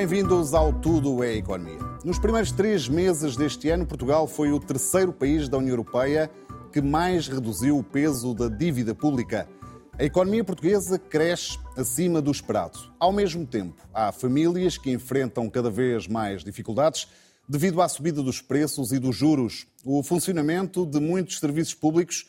[0.00, 1.78] Bem-vindos ao Tudo é Economia.
[2.02, 6.30] Nos primeiros três meses deste ano, Portugal foi o terceiro país da União Europeia
[6.72, 9.46] que mais reduziu o peso da dívida pública.
[9.98, 12.78] A economia portuguesa cresce acima do esperado.
[12.98, 17.06] Ao mesmo tempo, há famílias que enfrentam cada vez mais dificuldades
[17.46, 19.66] devido à subida dos preços e dos juros.
[19.84, 22.26] O funcionamento de muitos serviços públicos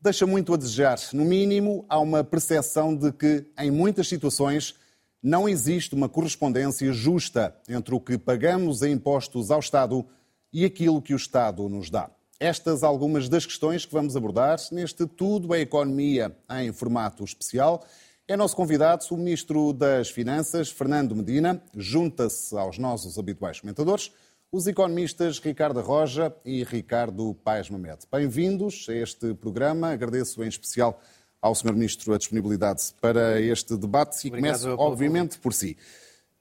[0.00, 0.98] deixa muito a desejar.
[1.12, 4.80] No mínimo, há uma percepção de que, em muitas situações,
[5.22, 10.04] não existe uma correspondência justa entre o que pagamos em impostos ao Estado
[10.52, 12.10] e aquilo que o Estado nos dá.
[12.40, 17.86] Estas algumas das questões que vamos abordar neste Tudo é Economia em formato especial.
[18.26, 24.10] É nosso convidado o Ministro das Finanças, Fernando Medina, junta-se aos nossos habituais comentadores,
[24.50, 28.00] os economistas Ricardo Roja e Ricardo Paes Mamed.
[28.10, 29.92] Bem-vindos a este programa.
[29.92, 31.00] Agradeço em especial
[31.42, 31.74] ao Sr.
[31.74, 35.76] Ministro a disponibilidade para este debate e começo, obviamente, por si.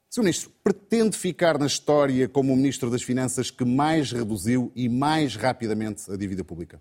[0.08, 0.22] Sr.
[0.22, 5.36] Ministro, pretende ficar na história como o Ministro das Finanças que mais reduziu e mais
[5.36, 6.80] rapidamente a dívida pública?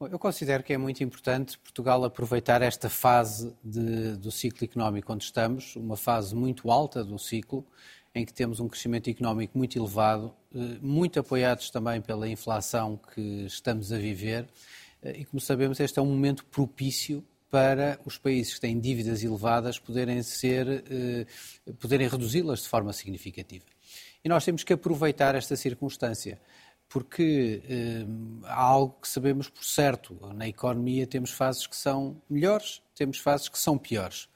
[0.00, 5.24] Eu considero que é muito importante Portugal aproveitar esta fase de, do ciclo económico onde
[5.24, 7.66] estamos, uma fase muito alta do ciclo,
[8.14, 13.44] em que temos um crescimento económico muito elevado, eh, muito apoiados também pela inflação que
[13.46, 14.48] estamos a viver.
[15.02, 19.24] Eh, e, como sabemos, este é um momento propício para os países que têm dívidas
[19.24, 21.26] elevadas poderem ser, eh,
[21.80, 23.64] poderem reduzi-las de forma significativa.
[24.24, 26.40] E nós temos que aproveitar esta circunstância,
[26.88, 28.06] porque eh,
[28.44, 30.16] há algo que sabemos por certo.
[30.34, 34.28] Na economia temos fases que são melhores, temos fases que são piores.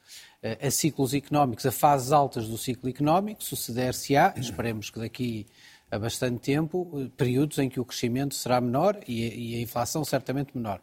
[0.42, 5.46] Eh, a ciclos económicos, a fases altas do ciclo económico, suceder-se-á, esperemos que daqui
[5.88, 10.80] a bastante tempo, períodos em que o crescimento será menor e a inflação certamente menor.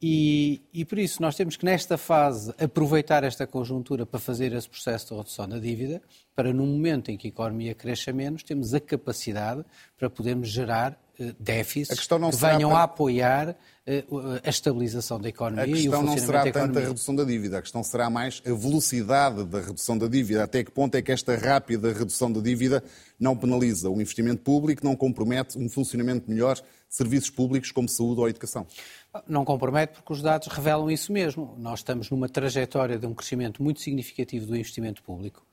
[0.00, 4.68] E, e, por isso nós temos que, nesta fase, aproveitar esta conjuntura para fazer esse
[4.68, 6.00] processo de redução da dívida,
[6.36, 9.64] para no momento em que a economia cresça menos, temos a capacidade
[9.98, 12.78] para podermos gerar uh, déficits que venham para...
[12.78, 16.48] a apoiar uh, a estabilização da economia e o funcionamento da economia.
[16.48, 19.44] A questão não será tanto a redução da dívida, a questão será mais a velocidade
[19.46, 20.44] da redução da dívida.
[20.44, 22.84] Até que ponto é que esta rápida redução da dívida
[23.18, 28.20] não penaliza o investimento público, não compromete um funcionamento melhor de serviços públicos como saúde
[28.20, 28.64] ou educação?
[29.26, 31.54] Não compromete porque os dados revelam isso mesmo.
[31.58, 35.46] Nós estamos numa trajetória de um crescimento muito significativo do investimento público,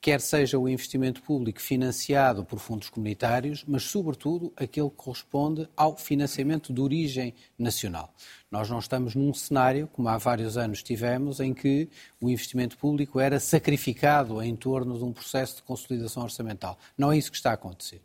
[0.00, 5.96] quer seja o investimento público financiado por fundos comunitários, mas, sobretudo, aquele que corresponde ao
[5.96, 8.12] financiamento de origem nacional.
[8.50, 11.88] Nós não estamos num cenário, como há vários anos tivemos, em que
[12.20, 16.78] o investimento público era sacrificado em torno de um processo de consolidação orçamental.
[16.96, 18.00] Não é isso que está a acontecer.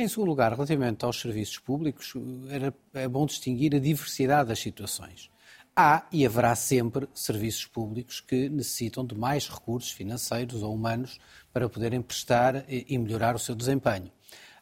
[0.00, 2.14] Em segundo lugar, relativamente aos serviços públicos,
[2.48, 5.30] era, é bom distinguir a diversidade das situações.
[5.76, 11.18] Há e haverá sempre serviços públicos que necessitam de mais recursos financeiros ou humanos
[11.52, 14.10] para poderem prestar e melhorar o seu desempenho.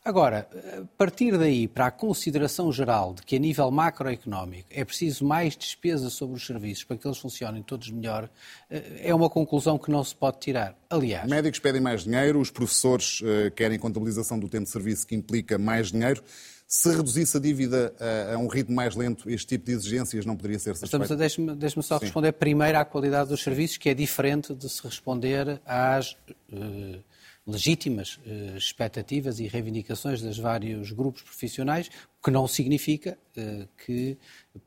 [0.04, 0.48] Agora,
[0.96, 6.08] partir daí para a consideração geral de que a nível macroeconómico é preciso mais despesa
[6.10, 8.28] sobre os serviços para que eles funcionem todos melhor,
[8.70, 10.74] é uma conclusão que não se pode tirar.
[10.88, 11.28] Aliás.
[11.28, 15.58] Médicos pedem mais dinheiro, os professores uh, querem contabilização do tempo de serviço que implica
[15.58, 16.22] mais dinheiro.
[16.66, 20.36] Se reduzisse a dívida a, a um ritmo mais lento, este tipo de exigências não
[20.36, 21.16] poderia ser satisfeito?
[21.16, 22.04] Deixe-me deixe só Sim.
[22.04, 26.12] responder primeiro à qualidade dos serviços, que é diferente de se responder às.
[26.52, 27.02] Uh,
[27.48, 31.88] legítimas eh, expectativas e reivindicações dos vários grupos profissionais,
[32.20, 34.18] o que não significa eh, que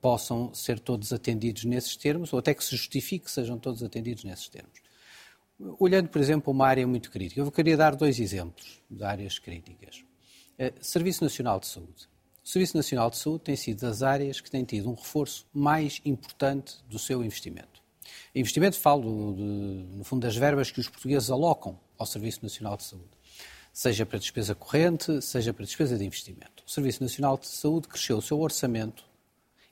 [0.02, 4.24] possam ser todos atendidos nesses termos, ou até que se justifique que sejam todos atendidos
[4.24, 4.82] nesses termos.
[5.78, 10.04] Olhando, por exemplo, uma área muito crítica, eu queria dar dois exemplos de áreas críticas.
[10.58, 12.10] Eh, Serviço Nacional de Saúde.
[12.44, 16.02] O Serviço Nacional de Saúde tem sido das áreas que têm tido um reforço mais
[16.04, 17.81] importante do seu investimento.
[18.34, 19.44] Investimento, falo, de,
[19.98, 23.10] no fundo, das verbas que os portugueses alocam ao Serviço Nacional de Saúde,
[23.74, 26.64] seja para despesa corrente, seja para despesa de investimento.
[26.66, 29.04] O Serviço Nacional de Saúde cresceu o seu orçamento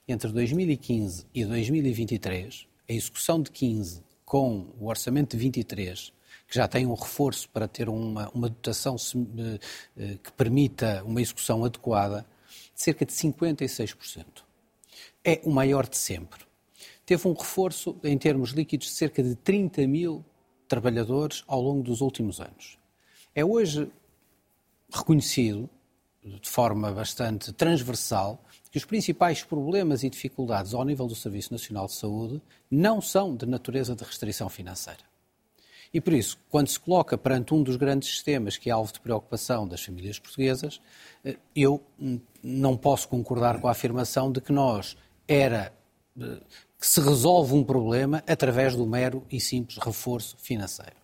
[0.07, 6.11] entre 2015 e 2023, a execução de 15 com o orçamento de 23,
[6.47, 8.95] que já tem um reforço para ter uma, uma dotação
[9.97, 12.25] eh, que permita uma execução adequada,
[12.75, 14.25] de cerca de 56%.
[15.23, 16.48] É o maior de sempre.
[17.09, 20.23] Teve um reforço em termos líquidos de cerca de 30 mil
[20.67, 22.77] trabalhadores ao longo dos últimos anos.
[23.33, 23.91] É hoje
[24.93, 25.67] reconhecido,
[26.23, 28.39] de forma bastante transversal,
[28.69, 32.39] que os principais problemas e dificuldades ao nível do Serviço Nacional de Saúde
[32.69, 35.01] não são de natureza de restrição financeira.
[35.91, 38.99] E por isso, quando se coloca perante um dos grandes sistemas que é alvo de
[38.99, 40.79] preocupação das famílias portuguesas,
[41.25, 41.83] eh, eu
[42.43, 44.95] não posso concordar com a afirmação de que nós
[45.27, 45.73] era
[46.21, 46.39] eh,
[46.79, 50.95] que se resolve um problema através do mero e simples reforço financeiro.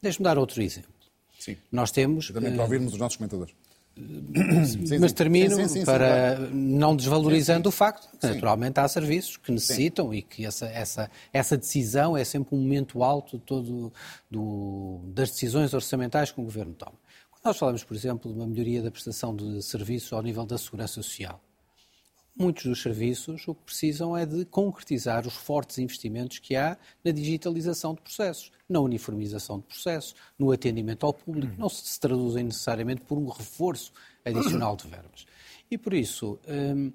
[0.00, 0.90] Deixe-me dar outro exemplo.
[1.38, 1.56] Sim.
[1.70, 2.30] Nós temos.
[2.30, 3.54] Também para ouvirmos os nossos comentadores.
[4.64, 9.52] Sim, mas termino sim, sim, para não desvalorizando o facto que naturalmente há serviços que
[9.52, 13.92] necessitam e que essa, essa, essa decisão é sempre um momento alto todo
[14.30, 16.94] do, das decisões orçamentais que o Governo toma.
[17.30, 20.56] Quando nós falamos, por exemplo, de uma melhoria da prestação de serviços ao nível da
[20.56, 21.38] segurança social,
[22.36, 27.12] muitos dos serviços o que precisam é de concretizar os fortes investimentos que há na
[27.12, 33.02] digitalização de processos, na uniformização de processos, no atendimento ao público, não se traduzem necessariamente
[33.02, 33.92] por um reforço
[34.24, 35.26] adicional de verbas.
[35.70, 36.92] E por isso, hum,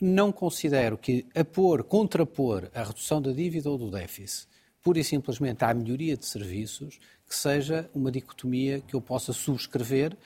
[0.00, 4.48] não considero que apor, contrapor a redução da dívida ou do déficit
[4.84, 10.16] pura e simplesmente à melhoria de serviços, que seja uma dicotomia que eu possa subscrever,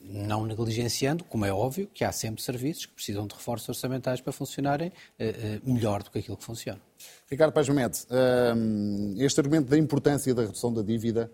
[0.00, 4.32] não negligenciando, como é óbvio, que há sempre serviços que precisam de reforços orçamentais para
[4.32, 4.92] funcionarem uh,
[5.68, 6.80] uh, melhor do que aquilo que funciona.
[7.30, 11.30] Ricardo Paz Mete, uh, este argumento da importância da redução da dívida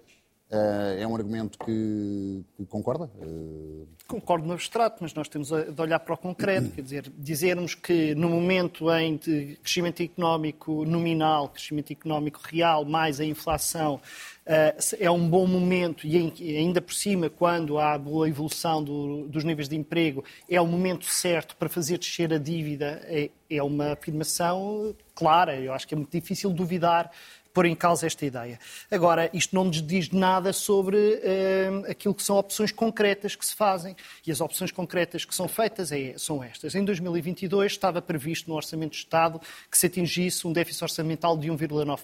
[0.51, 3.11] é um argumento que, concorda?
[3.17, 3.89] Uh...
[4.07, 6.71] Concordo no abstrato, mas nós temos de olhar para o concreto.
[6.71, 13.25] Quer dizer, dizermos que no momento em crescimento económico nominal, crescimento económico real, mais a
[13.25, 19.27] inflação, uh, é um bom momento e ainda por cima, quando há boa evolução do,
[19.27, 23.63] dos níveis de emprego, é o momento certo para fazer descer a dívida, é, é
[23.63, 25.59] uma afirmação clara.
[25.59, 27.11] Eu acho que é muito difícil duvidar
[27.55, 28.59] pôr em causa esta ideia.
[28.91, 33.55] Agora, isto não nos diz nada sobre uh, aquilo que são opções concretas que se
[33.55, 33.95] fazem.
[34.27, 36.75] E as opções concretas que são feitas é, são estas.
[36.75, 39.41] Em 2022 estava previsto no Orçamento de Estado
[39.71, 41.99] que se atingisse um déficit orçamental de 1,9%.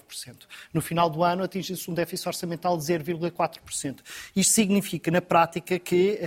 [0.73, 3.97] No final do ano atinge-se um déficit orçamental de 0,4%.
[4.33, 6.17] Isto significa, na prática, que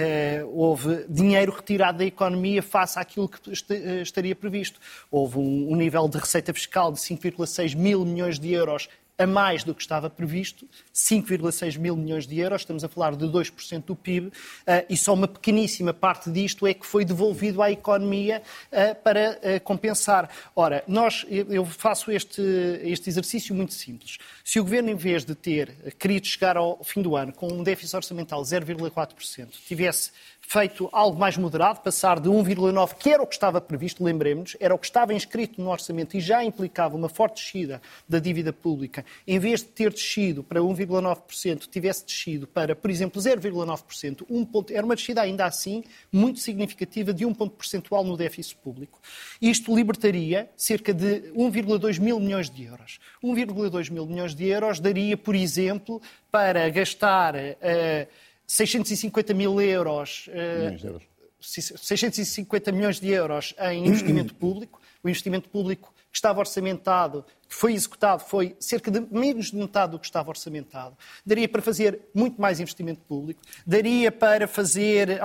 [0.45, 3.39] uh, houve dinheiro retirado da economia face àquilo que
[3.71, 4.79] eh, estaria previsto.
[5.11, 8.89] Houve um, um nível de receita fiscal de 5,6 mil milhões de euros
[9.19, 13.25] a mais do que estava previsto, 5,6 mil milhões de euros, estamos a falar de
[13.27, 14.33] 2% do PIB,
[14.67, 19.39] eh, e só uma pequeníssima parte disto é que foi devolvido à economia eh, para
[19.43, 20.29] eh, compensar.
[20.55, 22.43] Ora, nós, eu faço este,
[22.83, 24.19] este exercício muito simples.
[24.43, 27.63] Se o Governo, em vez de ter querido chegar ao fim do ano com um
[27.63, 30.11] déficit orçamental de 0,4%, tivesse
[30.47, 34.75] feito algo mais moderado, passar de 1,9%, que era o que estava previsto, lembremos, era
[34.75, 39.05] o que estava inscrito no orçamento e já implicava uma forte descida da dívida pública,
[39.27, 44.73] em vez de ter descido para 1,9%, tivesse descido para, por exemplo, 0,9%, um ponto,
[44.73, 45.83] era uma descida ainda assim
[46.13, 49.01] muito significativa de um ponto percentual no déficit público.
[49.41, 52.99] Isto libertaria cerca de 1,2 mil milhões de euros.
[53.23, 56.01] 1,2 mil milhões de euros daria, por exemplo,
[56.31, 57.35] para gastar.
[57.35, 61.03] Uh, 650 mil euros, uh, euros.
[61.41, 64.81] 650 milhões de euros em investimento público.
[65.03, 69.93] O investimento público que estava orçamentado que foi executado foi cerca de menos de metade
[69.93, 70.97] do que estava orçamentado.
[71.25, 75.21] Daria para fazer muito mais investimento público, daria para fazer,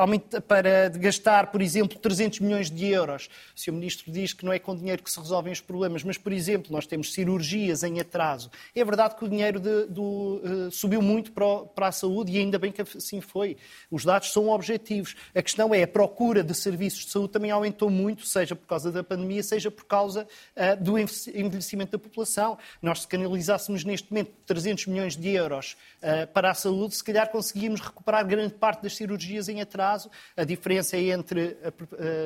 [0.48, 3.30] para gastar, por exemplo, 300 milhões de euros.
[3.56, 3.72] O Sr.
[3.72, 6.72] Ministro diz que não é com dinheiro que se resolvem os problemas, mas, por exemplo,
[6.72, 8.52] nós temos cirurgias em atraso.
[8.76, 12.32] É verdade que o dinheiro de, do, uh, subiu muito para, o, para a saúde
[12.32, 13.58] e ainda bem que assim foi.
[13.90, 15.16] Os dados são objetivos.
[15.34, 18.92] A questão é a procura de serviços de saúde também aumentou muito, seja por causa
[18.92, 22.58] da pandemia, seja por causa uh, do envelhecimento da população população.
[22.82, 27.30] Nós, se canalizássemos neste momento 300 milhões de euros uh, para a saúde, se calhar
[27.30, 30.10] conseguíamos recuperar grande parte das cirurgias em atraso.
[30.36, 31.58] A diferença entre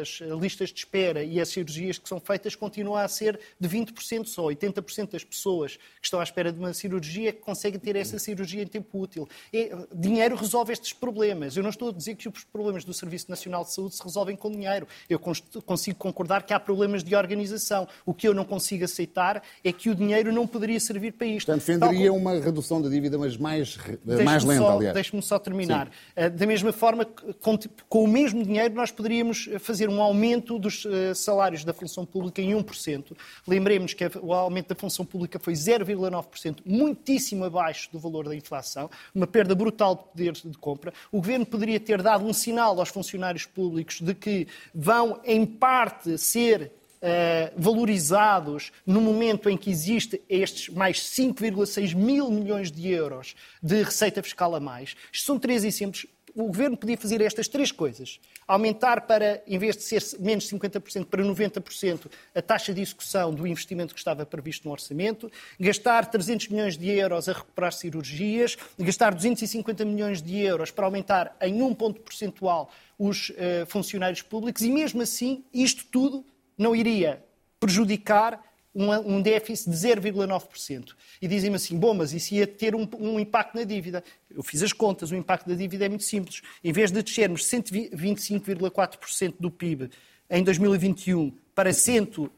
[0.02, 4.26] as listas de espera e as cirurgias que são feitas continua a ser de 20%
[4.26, 4.44] só.
[4.44, 8.68] 80% das pessoas que estão à espera de uma cirurgia conseguem ter essa cirurgia em
[8.68, 9.28] tempo útil.
[9.52, 11.58] E, dinheiro resolve estes problemas.
[11.58, 14.36] Eu não estou a dizer que os problemas do Serviço Nacional de Saúde se resolvem
[14.36, 14.88] com dinheiro.
[15.10, 17.88] Eu consigo concordar que há problemas de organização.
[18.06, 21.48] O que eu não consigo aceitar é que o dinheiro não poderia servir para isto.
[21.48, 22.22] Portanto, defenderia como...
[22.22, 23.78] uma redução da dívida, mas mais,
[24.24, 24.94] mais lenta, só, aliás.
[24.94, 25.88] Deixe-me só terminar.
[25.88, 25.92] Sim.
[26.16, 27.58] Eh, da mesma forma, com,
[27.90, 32.42] com, o mesmo dinheiro, nós poderíamos fazer um aumento dos uh, salários da função pública
[32.42, 33.16] em 1%.
[33.48, 38.90] Lembremos que o aumento da função pública foi 0,9%, muitíssimo abaixo do valor da inflação,
[39.14, 40.94] uma perda brutal de poder de compra.
[41.12, 46.18] O Governo poderia ter dado um sinal aos funcionários públicos de que vão, em parte,
[46.18, 46.72] ser
[47.06, 53.84] eh, valorizados no momento em que existe estes mais 5,6 mil milhões de euros de
[53.84, 54.96] receita fiscal a mais.
[55.12, 56.06] Isto são três exemplos.
[56.34, 58.22] O governo podia fazer estas três coisas.
[58.48, 63.46] Aumentar para, em vez de ser menos 50%, para 90% a taxa de execução do
[63.46, 65.30] investimento que estava previsto no orçamento,
[65.60, 71.36] gastar 300 milhões de euros a recuperar cirurgias, gastar 250 milhões de euros para aumentar
[71.42, 76.26] em um ponto percentual os uh, funcionários públicos e, mesmo assim, isto tudo
[76.58, 77.24] não iria
[77.60, 78.42] prejudicar
[78.76, 80.96] um, déficit de 0,9%.
[81.22, 84.04] E dizem-me assim, bom, mas isso ia ter um, um, impacto na dívida.
[84.30, 86.42] Eu fiz as contas, o impacto da dívida é muito simples.
[86.64, 89.92] Em vez de descermos 125,4% do PIB
[90.30, 92.32] em 2021 para, 100, uh, uh,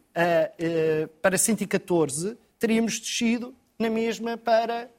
[1.21, 4.89] para 114, teríamos descido na mesma para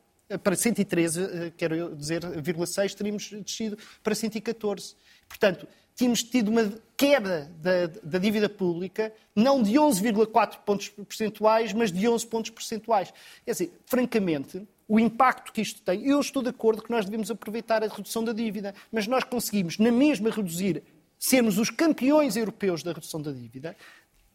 [0.42, 4.96] para 113, eh, quero dizer, 0,6, teríamos descido para 114.
[5.28, 11.90] Portanto, tínhamos tido uma queda da, da dívida pública, não de 11,4 pontos percentuais, mas
[11.90, 13.12] de 11 pontos percentuais.
[13.44, 17.30] Quer dizer, francamente, o impacto que isto tem, eu estou de acordo que nós devemos
[17.30, 20.82] aproveitar a redução da dívida, mas nós conseguimos, na mesma, reduzir,
[21.18, 23.76] sermos os campeões europeus da redução da dívida,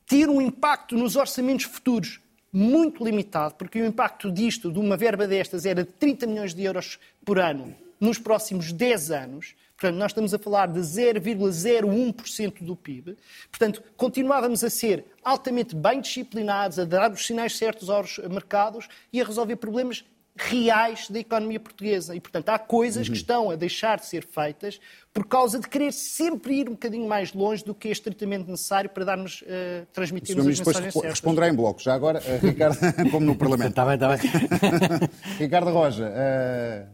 [0.05, 2.19] ter um impacto nos orçamentos futuros
[2.51, 6.63] muito limitado, porque o impacto disto, de uma verba destas, era de 30 milhões de
[6.63, 9.55] euros por ano nos próximos 10 anos.
[9.81, 13.17] Portanto, nós estamos a falar de 0,01% do PIB.
[13.50, 19.19] Portanto, continuávamos a ser altamente bem disciplinados, a dar os sinais certos aos mercados e
[19.19, 22.15] a resolver problemas reais da economia portuguesa.
[22.15, 23.11] E, portanto, há coisas uhum.
[23.13, 24.79] que estão a deixar de ser feitas
[25.11, 28.88] por causa de querer sempre ir um bocadinho mais longe do que é estritamente necessário
[28.88, 31.09] para darmos, uh, transmitirmos as mensagens depois certas.
[31.09, 31.81] responderá em bloco.
[31.81, 32.77] Já agora, uh, Ricardo,
[33.09, 33.71] como no Parlamento.
[33.71, 35.09] Está bem, está bem.
[35.39, 36.88] Ricardo Roja, uh,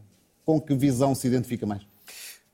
[0.46, 1.97] com que visão se identifica mais?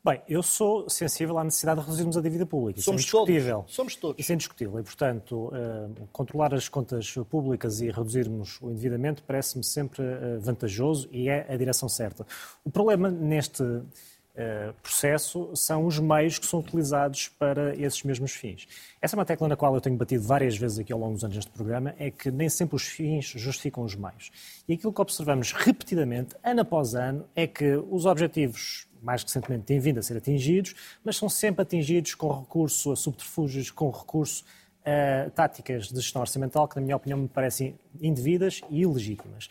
[0.06, 2.78] Bem, eu sou sensível à necessidade de reduzirmos a dívida pública.
[2.78, 3.58] Isso é Somos é indiscutível.
[3.60, 3.74] Todos.
[3.74, 4.20] Somos todos.
[4.20, 4.80] Isso é indiscutível.
[4.82, 11.08] E, portanto, uh, controlar as contas públicas e reduzirmos o endividamento parece-me sempre uh, vantajoso
[11.10, 12.28] e é a direção certa.
[12.66, 18.68] O problema neste uh, processo são os meios que são utilizados para esses mesmos fins.
[19.02, 21.24] Essa é uma tecla na qual eu tenho batido várias vezes aqui ao longo dos
[21.24, 24.32] anos neste programa, é que nem sempre os fins justificam os meios.
[24.68, 29.80] E aquilo que observamos repetidamente, ano após ano, é que os objetivos mais recentemente têm
[29.80, 34.44] vindo a ser atingidos, mas são sempre atingidos com recurso a subterfúgios, com recurso
[34.86, 39.50] a táticas de gestão orçamental que, na minha opinião, me parecem indevidas e ilegítimas.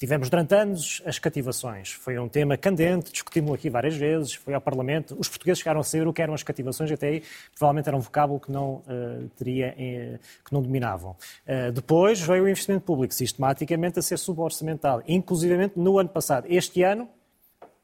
[0.00, 1.92] Tivemos durante anos as cativações.
[1.92, 5.14] Foi um tema candente, discutimos aqui várias vezes, foi ao Parlamento.
[5.18, 7.22] Os portugueses chegaram a saber o que eram as cativações, até aí
[7.54, 11.10] provavelmente era um vocábulo que não, uh, teria, uh, que não dominavam.
[11.46, 16.46] Uh, depois veio o investimento público, sistematicamente a ser suborçamentado, inclusivamente no ano passado.
[16.48, 17.06] Este ano,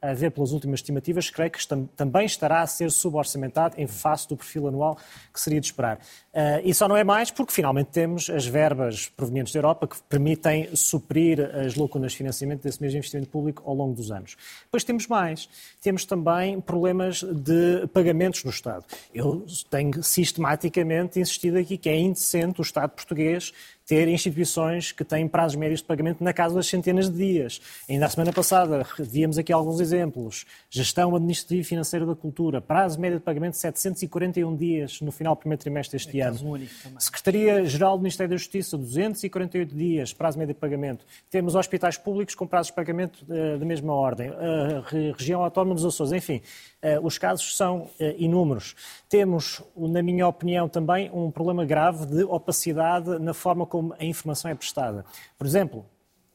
[0.01, 1.59] a ver pelas últimas estimativas, creio que
[1.95, 4.97] também estará a ser suborçamentado em face do perfil anual
[5.33, 5.97] que seria de esperar.
[5.97, 9.97] Uh, e só não é mais porque finalmente temos as verbas provenientes da Europa que
[10.03, 14.37] permitem suprir as lacunas de financiamento desse mesmo investimento público ao longo dos anos.
[14.63, 15.49] Depois temos mais.
[15.81, 18.85] Temos também problemas de pagamentos no Estado.
[19.13, 23.51] Eu tenho sistematicamente insistido aqui que é indecente o Estado português
[23.87, 27.61] ter instituições que têm prazos médios de pagamento na casa das centenas de dias.
[27.89, 30.45] Ainda a semana passada víamos aqui alguns exemplos.
[30.69, 35.35] Gestão administrativa e financeira da cultura, prazo médio de pagamento de 741 dias no final
[35.35, 36.59] do primeiro trimestre deste é ano.
[36.99, 41.05] Secretaria-Geral do Ministério da Justiça, 248 dias, prazo médio de pagamento.
[41.29, 44.31] Temos hospitais públicos com prazos de pagamento uh, da mesma ordem.
[44.31, 46.41] Uh, região Autónoma dos Açores, enfim.
[46.83, 48.75] Uh, os casos são inúmeros.
[49.07, 54.03] Temos, na minha opinião, também um problema grave de opacidade na forma como como a
[54.03, 55.05] informação é prestada.
[55.37, 55.85] Por exemplo,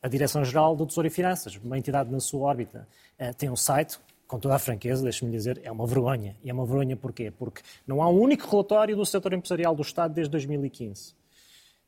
[0.01, 2.87] a Direção-Geral do Tesouro e Finanças, uma entidade na sua órbita,
[3.19, 6.37] eh, tem um site, com toda a franqueza, deixe-me dizer, é uma vergonha.
[6.45, 7.33] E é uma vergonha porquê?
[7.33, 11.15] Porque não há um único relatório do setor empresarial do Estado desde 2015.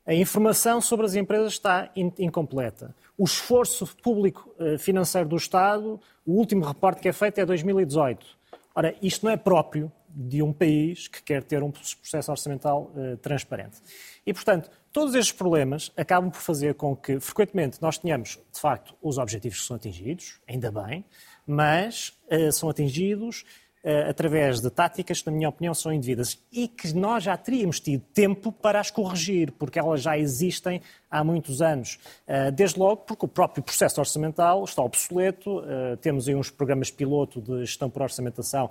[0.04, 2.94] A informação sobre as empresas está incompleta.
[3.16, 8.26] O esforço público eh, financeiro do Estado, o último reporte que é feito é 2018.
[8.75, 13.16] Ora, isto não é próprio de um país que quer ter um processo orçamental uh,
[13.16, 13.78] transparente.
[14.25, 18.95] E, portanto, todos estes problemas acabam por fazer com que, frequentemente, nós tenhamos, de facto,
[19.03, 21.05] os objetivos que são atingidos, ainda bem,
[21.45, 23.45] mas uh, são atingidos
[23.85, 27.81] uh, através de táticas que, na minha opinião, são indevidas e que nós já teríamos
[27.81, 31.99] tido tempo para as corrigir, porque elas já existem há muitos anos.
[32.29, 35.61] Uh, desde logo porque o próprio processo orçamental está obsoleto,
[36.01, 38.71] temos aí uns programas piloto de gestão por orçamentação,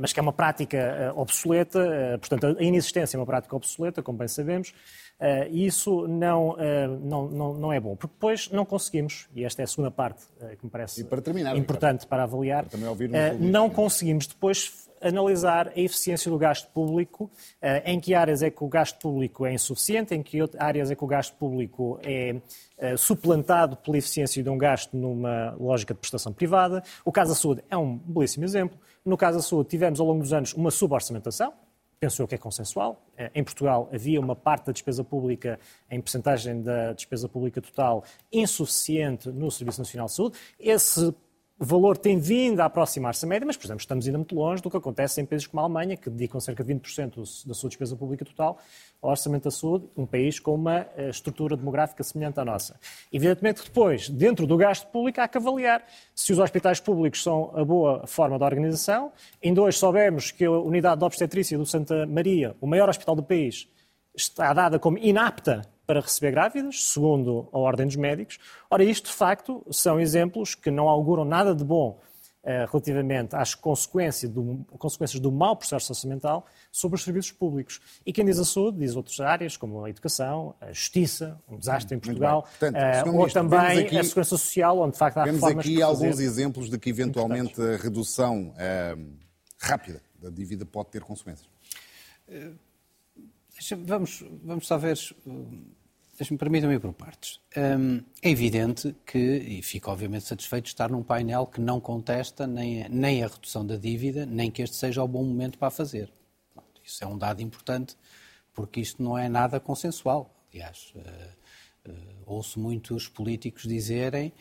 [0.00, 4.28] mas que é uma prática obsoleta, portanto, a inexistência é uma prática obsoleta, como bem
[4.28, 4.72] sabemos.
[5.20, 6.56] Uh, isso não, uh,
[7.00, 10.24] não, não, não, é bom, porque depois não conseguimos, e esta é a segunda parte
[10.40, 12.66] uh, que me parece para terminar, importante Ricardo, para avaliar,
[13.38, 17.30] não conseguimos depois analisar a eficiência do gasto público,
[17.84, 21.04] em que áreas é que o gasto público é insuficiente, em que áreas é que
[21.04, 22.36] o gasto público é
[22.96, 26.82] suplantado pela eficiência de um gasto numa lógica de prestação privada.
[27.04, 28.78] O caso da saúde é um belíssimo exemplo.
[29.04, 31.52] No caso da saúde, tivemos ao longo dos anos uma suborçamentação,
[32.04, 33.02] penso eu que é consensual.
[33.16, 35.58] Eh, em Portugal havia uma parte da despesa pública,
[35.90, 40.38] em percentagem da despesa pública total, insuficiente no Serviço Nacional de Saúde.
[40.60, 41.14] Esse
[41.56, 44.60] o valor tem vindo a aproximar-se da média, mas, por exemplo, estamos ainda muito longe
[44.60, 47.68] do que acontece em países como a Alemanha, que dedicam cerca de 20% da sua
[47.68, 48.58] despesa pública total
[49.00, 52.78] ao orçamento da saúde, um país com uma eh, estrutura demográfica semelhante à nossa.
[53.12, 57.64] Evidentemente depois, dentro do gasto público, há que avaliar se os hospitais públicos são a
[57.64, 59.12] boa forma de organização.
[59.40, 63.22] Em dois soubemos que a unidade de obstetrícia do Santa Maria, o maior hospital do
[63.22, 63.68] país,
[64.16, 68.38] está dada como inapta para receber grávidas, segundo a Ordem dos Médicos.
[68.70, 72.00] Ora, isto, de facto, são exemplos que não auguram nada de bom
[72.46, 77.80] eh, relativamente às consequências do, consequências do mau processo orçamental sobre os serviços públicos.
[78.04, 81.96] E quem diz a saúde diz outras áreas, como a educação, a justiça, um desastre
[81.96, 85.24] em Portugal, Portanto, uh, ou Ministro, também aqui, a segurança social, onde de facto há
[85.24, 89.12] Temos aqui alguns exemplos de que eventualmente a redução uh,
[89.58, 91.48] rápida da dívida pode ter consequências.
[93.86, 95.12] Vamos, vamos talvez.
[96.16, 97.40] Deixe-me permitam-me por partes.
[97.56, 102.46] Hum, é evidente que, e fico obviamente satisfeito de estar num painel que não contesta
[102.46, 105.72] nem, nem a redução da dívida, nem que este seja o bom momento para a
[105.72, 106.12] fazer.
[106.84, 107.96] Isso é um dado importante,
[108.52, 110.32] porque isto não é nada consensual.
[110.52, 114.32] Aliás, uh, uh, ouço muitos políticos dizerem,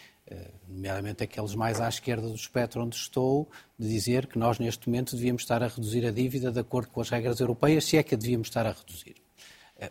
[0.67, 5.15] nomeadamente aqueles mais à esquerda do espectro onde estou, de dizer que nós neste momento
[5.15, 8.15] devíamos estar a reduzir a dívida de acordo com as regras europeias, se é que
[8.15, 9.15] a devíamos estar a reduzir.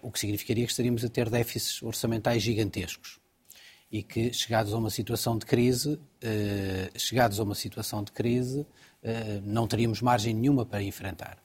[0.01, 3.21] O que significaria que estaríamos a ter déficits orçamentais gigantescos
[3.91, 6.01] e que, chegados a uma situação de crise,
[6.97, 8.67] chegados a uma situação de crise,
[9.45, 11.43] não teríamos margem nenhuma para enfrentar.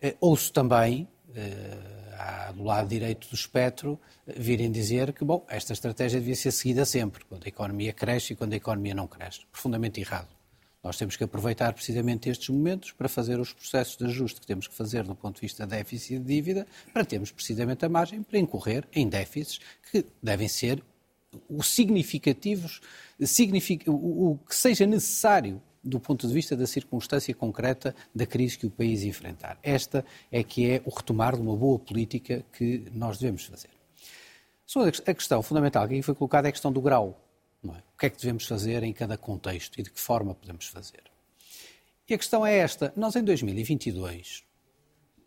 [0.00, 1.15] Eh, ouço também, eh,
[2.54, 7.24] do lado direito do espectro, virem dizer que, bom, esta estratégia devia ser seguida sempre,
[7.24, 9.40] quando a economia cresce e quando a economia não cresce.
[9.52, 10.28] Profundamente errado.
[10.82, 14.68] Nós temos que aproveitar precisamente estes momentos para fazer os processos de ajuste que temos
[14.68, 17.88] que fazer do ponto de vista de déficit e de dívida, para termos precisamente a
[17.88, 20.82] margem para incorrer em déficits que devem ser
[21.48, 22.80] os significativos,
[23.86, 28.70] o que seja necessário do ponto de vista da circunstância concreta da crise que o
[28.70, 29.58] país enfrentar.
[29.62, 33.70] Esta é que é o retomar de uma boa política que nós devemos fazer.
[35.06, 37.22] A questão fundamental que aqui foi colocada é a questão do grau.
[37.64, 37.68] É?
[37.68, 41.02] O que é que devemos fazer em cada contexto e de que forma podemos fazer?
[42.08, 44.44] E a questão é esta: nós em 2022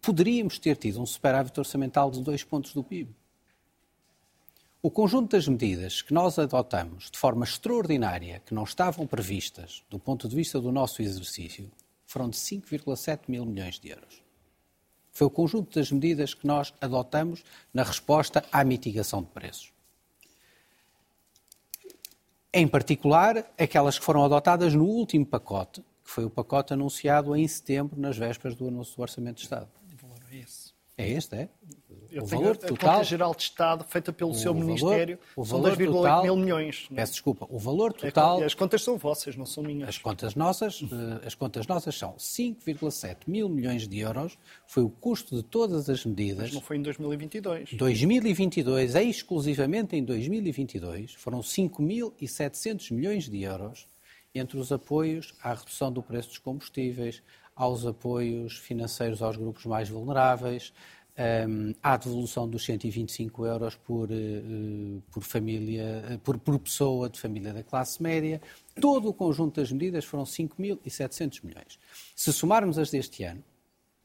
[0.02, 3.14] poderíamos ter tido um superávit orçamental de dois pontos do PIB.
[4.82, 10.00] O conjunto das medidas que nós adotamos de forma extraordinária, que não estavam previstas do
[10.00, 11.70] ponto de vista do nosso exercício,
[12.06, 14.24] foram de 5,7 mil milhões de euros.
[15.12, 19.74] Foi o conjunto das medidas que nós adotamos na resposta à mitigação de preços.
[22.54, 27.46] Em particular, aquelas que foram adotadas no último pacote, que foi o pacote anunciado em
[27.46, 29.68] setembro, nas vésperas do anúncio do Orçamento de Estado.
[30.32, 30.74] É esse.
[30.98, 31.50] É este, é?
[32.12, 35.20] Eu o valor a, total, a conta geral de Estado feita pelo seu valor, Ministério
[35.36, 36.88] o valor são 2,8 mil milhões.
[36.90, 36.98] Não?
[36.98, 37.02] É?
[37.02, 38.42] Peço desculpa, o valor é total...
[38.42, 39.90] É, as contas são vossas, não são minhas.
[39.90, 44.90] As contas nossas, eh, as contas nossas são 5,7 mil milhões de euros, foi o
[44.90, 46.46] custo de todas as medidas...
[46.46, 47.74] Mas não foi em 2022.
[47.74, 53.88] 2022, exclusivamente em 2022, foram 5.700 milhões de euros
[54.34, 57.22] entre os apoios à redução do preço dos combustíveis,
[57.56, 60.72] aos apoios financeiros aos grupos mais vulneráveis,
[61.20, 67.20] um, à devolução dos 125 euros por, uh, por família, uh, por, por, pessoa de
[67.20, 68.42] família da classe média.
[68.80, 71.80] Todo o conjunto das medidas foram 5.700 milhões.
[72.16, 73.44] Se somarmos as deste ano,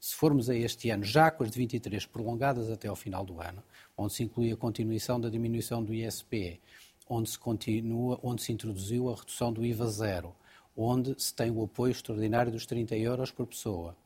[0.00, 3.40] se formos a este ano já com as de 23 prolongadas até ao final do
[3.40, 3.62] ano,
[3.96, 6.60] onde se inclui a continuação da diminuição do ISP,
[7.08, 10.34] onde se continua, onde se introduziu a redução do IVA zero,
[10.76, 13.96] onde se tem o apoio extraordinário dos 30 euros por pessoa,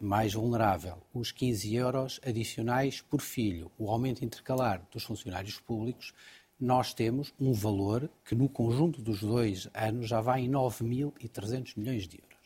[0.00, 6.12] mais vulnerável, os 15 euros adicionais por filho, o aumento intercalar dos funcionários públicos,
[6.58, 12.08] nós temos um valor que no conjunto dos dois anos já vai em 9.300 milhões
[12.08, 12.36] de euros.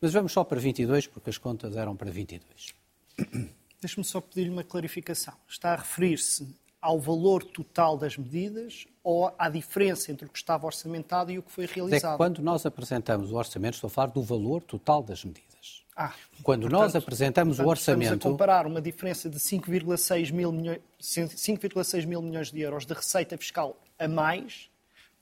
[0.00, 2.74] Mas vamos só para 22, porque as contas eram para 22.
[3.80, 5.34] Deixe-me só pedir-lhe uma clarificação.
[5.48, 6.46] Está a referir-se
[6.80, 11.42] ao valor total das medidas ou à diferença entre o que estava orçamentado e o
[11.42, 12.10] que foi realizado?
[12.10, 15.85] É que quando nós apresentamos o orçamento, estou a falar do valor total das medidas.
[15.96, 18.14] Ah, Quando portanto, nós apresentamos portanto, o orçamento.
[18.14, 22.92] Estamos a comparar uma diferença de 5,6 mil, milhões, 5,6 mil milhões de euros de
[22.92, 24.68] receita fiscal a mais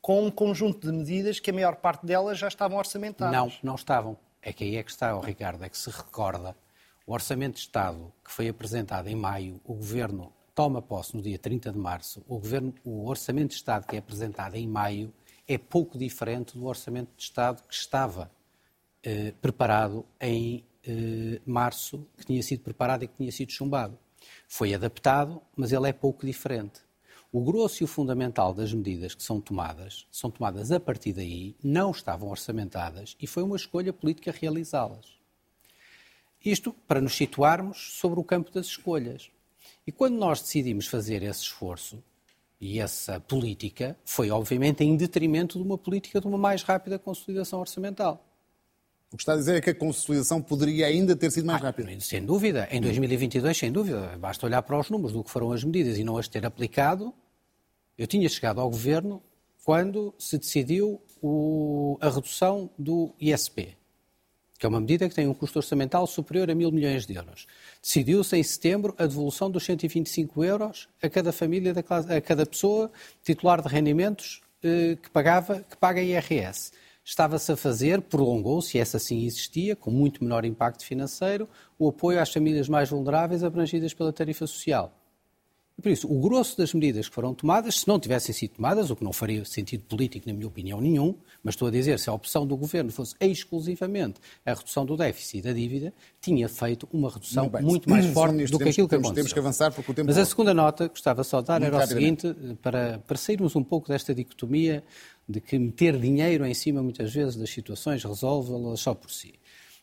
[0.03, 3.33] com um conjunto de medidas que a maior parte delas já estavam orçamentadas.
[3.33, 4.19] Não, não estavam.
[4.43, 6.55] É que aí é que está, oh, Ricardo, é que se recorda
[7.07, 11.39] o Orçamento de Estado que foi apresentado em maio, o Governo toma posse no dia
[11.39, 15.13] 30 de março, o, governo, o Orçamento de Estado que é apresentado em maio
[15.49, 18.31] é pouco diferente do Orçamento de Estado que estava
[19.07, 23.99] eh, preparado em eh, março, que tinha sido preparado e que tinha sido chumbado.
[24.49, 26.81] Foi adaptado, mas ele é pouco diferente.
[27.31, 31.55] O grosso e o fundamental das medidas que são tomadas, são tomadas a partir daí,
[31.63, 35.19] não estavam orçamentadas e foi uma escolha política realizá-las.
[36.43, 39.31] Isto para nos situarmos sobre o campo das escolhas.
[39.87, 42.03] E quando nós decidimos fazer esse esforço
[42.59, 47.61] e essa política, foi obviamente em detrimento de uma política de uma mais rápida consolidação
[47.61, 48.34] orçamental.
[49.15, 51.67] O que está a dizer é que a consolidação poderia ainda ter sido mais ah,
[51.67, 51.89] rápida.
[52.01, 52.67] Sem dúvida.
[52.69, 54.19] Em 2022, sem dúvida.
[54.19, 57.15] Basta olhar para os números do que foram as medidas e não as ter aplicado.
[57.97, 59.23] Eu tinha chegado ao governo
[59.65, 63.77] quando se decidiu o, a redução do ISP,
[64.59, 67.47] que é uma medida que tem um custo orçamental superior a mil milhões de euros.
[67.81, 72.91] Decidiu-se em setembro a devolução dos 125 euros a cada família, a cada pessoa
[73.23, 76.73] titular de rendimentos eh, que, pagava, que paga IRS
[77.05, 82.33] estava-se a fazer, prolongou-se, essa sim existia, com muito menor impacto financeiro, o apoio às
[82.33, 84.93] famílias mais vulneráveis abrangidas pela tarifa social.
[85.83, 88.97] Por isso, o grosso das medidas que foram tomadas, se não tivessem sido tomadas, o
[88.97, 92.13] que não faria sentido político, na minha opinião, nenhum, mas estou a dizer, se a
[92.13, 97.11] opção do governo fosse exclusivamente a redução do déficit e da dívida, tinha feito uma
[97.11, 99.15] redução bem, muito mais forte do que aquilo que aconteceu.
[99.15, 100.07] Temos que avançar porque o tempo...
[100.07, 103.65] Mas a segunda nota, gostava só de dar, era o seguinte, para, para sairmos um
[103.65, 104.85] pouco desta dicotomia
[105.29, 109.35] de que meter dinheiro em cima, muitas vezes, das situações resolve-las só por si.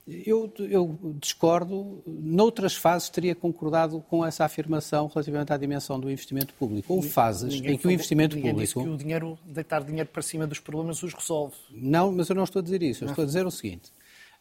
[0.08, 6.54] Eu, eu, discordo, noutras fases teria concordado com essa afirmação relativamente à dimensão do investimento
[6.56, 6.92] público.
[6.92, 8.80] Houve fases ninguém em que o investimento ninguém público.
[8.80, 11.56] Disse que o dinheiro, deitar dinheiro para cima dos problemas os resolve.
[11.70, 13.04] Não, mas eu não estou a dizer isso.
[13.04, 13.92] Eu estou a dizer o seguinte: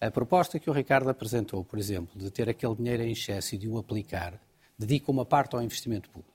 [0.01, 3.59] a proposta que o Ricardo apresentou, por exemplo, de ter aquele dinheiro em excesso e
[3.59, 4.41] de o aplicar,
[4.79, 6.35] dedica uma parte ao investimento público.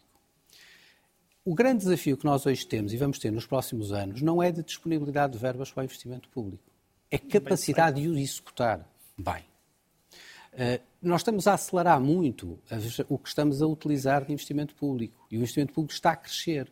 [1.43, 4.51] O grande desafio que nós hoje temos e vamos ter nos próximos anos não é
[4.51, 6.63] de disponibilidade de verbas para o investimento público,
[7.09, 9.43] é capacidade de o executar bem.
[10.54, 12.60] Uh, nós estamos a acelerar muito
[13.10, 16.71] o que estamos a utilizar de investimento público e o investimento público está a crescer.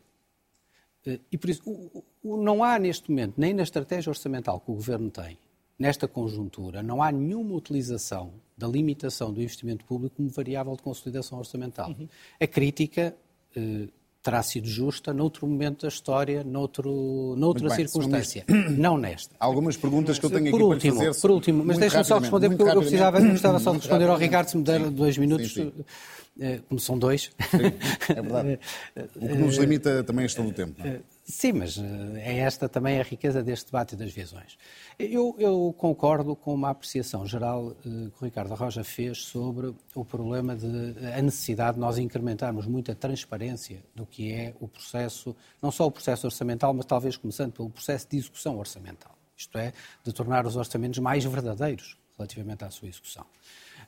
[1.05, 4.71] Uh, e por isso, o, o, não há neste momento, nem na estratégia orçamental que
[4.71, 5.37] o Governo tem,
[5.77, 11.37] nesta conjuntura, não há nenhuma utilização da limitação do investimento público como variável de consolidação
[11.37, 11.89] orçamental.
[11.89, 12.07] Uhum.
[12.39, 13.15] A crítica.
[13.55, 13.87] Uh,
[14.23, 18.45] terá sido justa noutro momento da história, noutro, noutra bem, circunstância,
[18.77, 19.35] não nesta.
[19.37, 21.21] Há algumas perguntas que eu tenho por aqui último, para fazer.
[21.21, 24.47] Por último, mas deixa-me só responder, porque eu precisava, gostava só de responder ao Ricardo,
[24.47, 25.85] se me der dois minutos, sim, sim.
[26.39, 27.31] Eh, como são dois.
[27.51, 27.73] Sim,
[28.09, 28.59] é verdade.
[29.15, 30.81] o que nos limita também é a questão do tempo.
[30.87, 30.99] É?
[31.25, 31.81] Sim, mas eh,
[32.17, 34.57] é esta também a riqueza deste debate e das visões.
[34.99, 37.75] Eu, eu concordo com uma apreciação geral uh,
[38.11, 40.67] que o Ricardo Roja fez sobre o problema de
[41.17, 45.85] a necessidade de nós incrementarmos muito a transparência do que é o processo, não só
[45.85, 49.17] o processo orçamental, mas talvez começando pelo processo de execução orçamental.
[49.35, 49.71] Isto é,
[50.03, 53.25] de tornar os orçamentos mais verdadeiros relativamente à sua execução.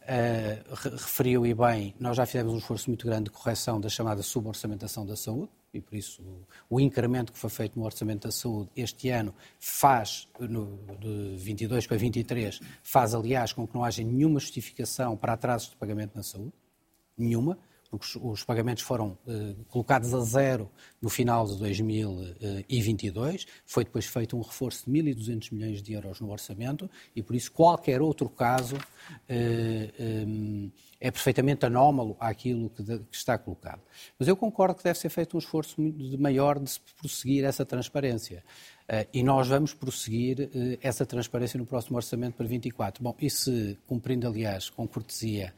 [0.04, 4.21] Uh, referiu e bem, nós já fizemos um esforço muito grande de correção da chamada
[4.21, 6.24] suborçamentação da saúde, e por isso
[6.70, 11.86] o, incremento que foi feito no Orçamento da Saúde este ano faz, no, de 22
[11.88, 16.24] para 23, faz aliás com que não haja nenhuma justificação para atrasos de pagamento na
[16.24, 16.54] saúde,
[17.18, 17.58] nenhuma,
[17.95, 20.69] os, os pagamentos foram eh, colocados a zero
[21.01, 26.31] no final de 2022, foi depois feito um reforço de 1.200 milhões de euros no
[26.31, 28.77] orçamento e por isso qualquer outro caso
[29.27, 30.25] eh, eh,
[30.99, 33.81] é perfeitamente anómalo àquilo que, de, que, está colocado.
[34.17, 37.65] Mas eu concordo que deve ser feito um esforço muito maior de se prosseguir essa
[37.65, 38.43] transparência.
[38.86, 43.03] Uh, e nós vamos prosseguir uh, essa transparência no próximo orçamento para 24.
[43.03, 45.53] Bom, e se, cumprindo, aliás, com cortesia,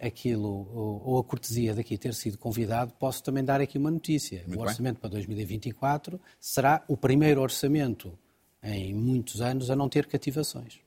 [0.00, 4.42] aquilo, ou, ou, a cortesia daqui ter sido convidado, posso também dar aqui uma notícia.
[4.46, 5.00] Muito o orçamento bem.
[5.02, 8.18] para 2024 será o primeiro orçamento
[8.62, 10.80] em muitos anos a não ter cativações.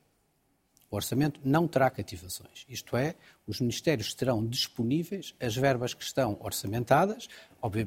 [0.94, 2.68] O orçamento não terá cativações.
[2.70, 3.16] Isto é,
[3.48, 7.28] os ministérios terão disponíveis as verbas que estão orçamentadas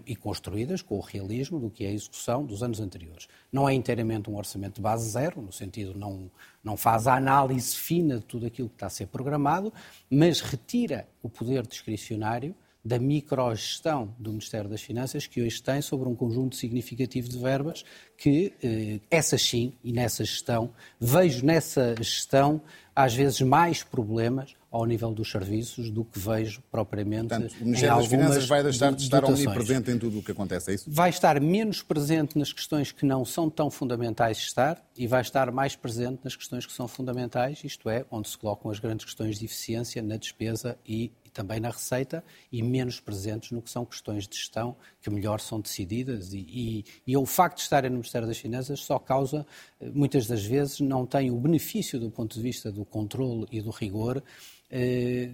[0.04, 3.28] e construídas com o realismo do que é a execução dos anos anteriores.
[3.52, 6.28] Não é inteiramente um orçamento de base zero, no sentido não,
[6.64, 9.72] não faz a análise fina de tudo aquilo que está a ser programado,
[10.10, 12.56] mas retira o poder discricionário
[12.86, 17.84] da microgestão do Ministério das Finanças, que hoje tem sobre um conjunto significativo de verbas,
[18.16, 20.70] que eh, essas sim, e nessa gestão,
[21.00, 22.60] vejo nessa gestão
[22.94, 27.96] às vezes mais problemas ao nível dos serviços do que vejo propriamente Portanto, o Ministério
[27.96, 30.84] das Finanças vai deixar de estar omnipresente em tudo o que acontece, é isso?
[30.88, 35.50] Vai estar menos presente nas questões que não são tão fundamentais estar e vai estar
[35.50, 39.38] mais presente nas questões que são fundamentais, isto é, onde se colocam as grandes questões
[39.38, 44.26] de eficiência na despesa e também na receita e menos presentes no que são questões
[44.26, 46.32] de gestão que melhor são decididas.
[46.32, 49.46] E, e, e o facto de estarem no Ministério das Finanças só causa,
[49.78, 53.60] eh, muitas das vezes, não tem o benefício do ponto de vista do controle e
[53.60, 54.22] do rigor
[54.70, 55.28] eh,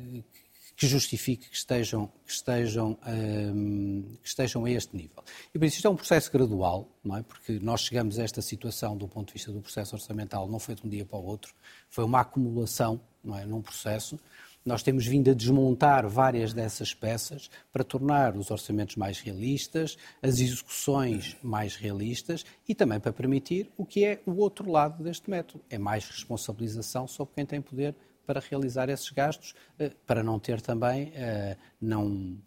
[0.75, 5.23] que justifique que estejam, que, estejam, um, que estejam a este nível.
[5.55, 7.23] E por isso isto é um processo gradual, não é?
[7.23, 10.75] porque nós chegamos a esta situação do ponto de vista do processo orçamental, não foi
[10.75, 11.55] de um dia para o outro,
[11.89, 13.47] foi uma acumulação não é?
[13.47, 14.19] num processo.
[14.65, 20.39] Nós temos vindo a desmontar várias dessas peças para tornar os orçamentos mais realistas, as
[20.39, 25.65] execuções mais realistas e também para permitir o que é o outro lado deste método.
[25.69, 27.95] É mais responsabilização sobre quem tem poder
[28.25, 32.39] para realizar esses gastos, eh, para não ter também, eh, não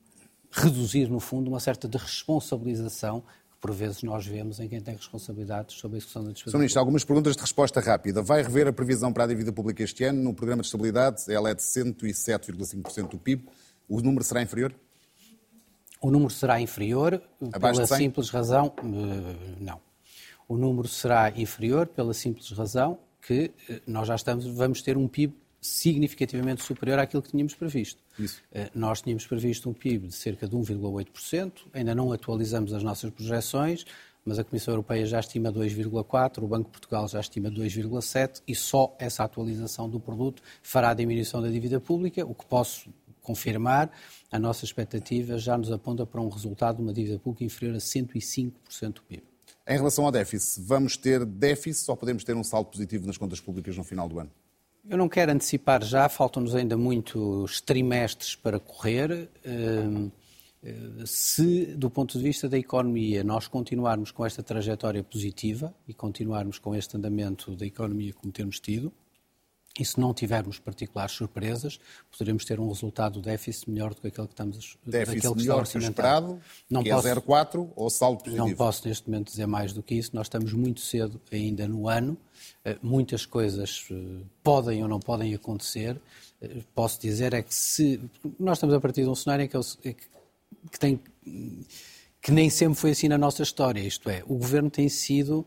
[0.52, 3.24] reduzir, no fundo, uma certa de responsabilização
[3.66, 6.52] por vezes nós vemos em quem tem responsabilidades sobre a execução da despesa.
[6.52, 6.60] Sr.
[6.60, 8.22] Ministro, algumas perguntas de resposta rápida.
[8.22, 11.24] Vai rever a previsão para a dívida pública este ano no programa de estabilidade?
[11.28, 13.50] Ela é de 107,5% do PIB.
[13.90, 14.72] O número será inferior?
[16.00, 17.20] O número será inferior
[17.52, 18.72] Abaixo pela simples razão.
[18.78, 19.82] Eh, não.
[20.48, 23.52] O número será inferior pela simples razão que
[23.88, 25.34] nós já estamos, vamos ter um PIB
[25.66, 28.02] significativamente superior àquilo que tínhamos previsto.
[28.18, 28.42] Isso.
[28.52, 33.10] Eh, nós tínhamos previsto um PIB de cerca de 1,8%, ainda não atualizamos as nossas
[33.12, 33.86] projeções,
[34.26, 38.56] mas a Comissão Europeia já estima 2,4%, o Banco de Portugal já estima 2,7% e
[38.56, 42.90] só essa atualização do produto fará a diminuição da dívida pública, o que posso
[43.22, 43.92] confirmar,
[44.32, 47.80] a nossa expectativa já nos aponta para um resultado de uma dívida pública inferior a
[47.80, 49.24] 105% do PIB.
[49.68, 53.40] Em relação ao déficit, vamos ter déficit ou podemos ter um saldo positivo nas contas
[53.40, 54.32] públicas no final do ano?
[54.88, 59.30] Eu não quero antecipar já, faltam-nos ainda muitos trimestres para correr.
[59.46, 60.12] Hum,
[60.62, 65.94] eh, se, do ponto de vista da economia, nós continuarmos com esta trajetória positiva e
[65.94, 68.94] continuarmos com este andamento da economia como temos tido,
[69.78, 74.08] e se não tivermos particulares surpresas, poderemos ter um resultado do déficit melhor do que
[74.08, 77.16] aquele que estamos déficit daquele que melhor está que esperado, não que é posso, é
[77.16, 78.48] 0,4 ou saldo positivo?
[78.48, 80.12] Não posso neste momento dizer mais do que isso.
[80.14, 82.18] Nós estamos muito cedo ainda no ano.
[82.64, 83.96] Eh, muitas coisas eh,
[84.42, 86.00] podem ou não podem acontecer.
[86.42, 88.00] Eh, posso dizer é que se
[88.40, 89.94] nós estamos a partir de um cenário em que,
[90.72, 91.02] que tem
[92.22, 93.80] que nem sempre foi assim na nossa história.
[93.82, 95.46] Isto é, o governo tem sido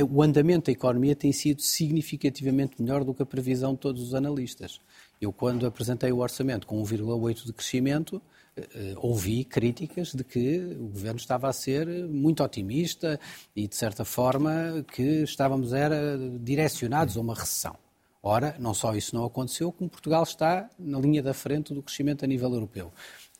[0.00, 4.14] o andamento da economia tem sido significativamente melhor do que a previsão de todos os
[4.14, 4.80] analistas.
[5.20, 8.22] Eu, quando apresentei o orçamento com 1,8% de crescimento,
[8.56, 13.20] eh, eh, ouvi críticas de que o governo estava a ser muito otimista
[13.54, 17.76] e, de certa forma, que estávamos era, direcionados a uma recessão.
[18.22, 22.24] Ora, não só isso não aconteceu, como Portugal está na linha da frente do crescimento
[22.24, 22.92] a nível europeu.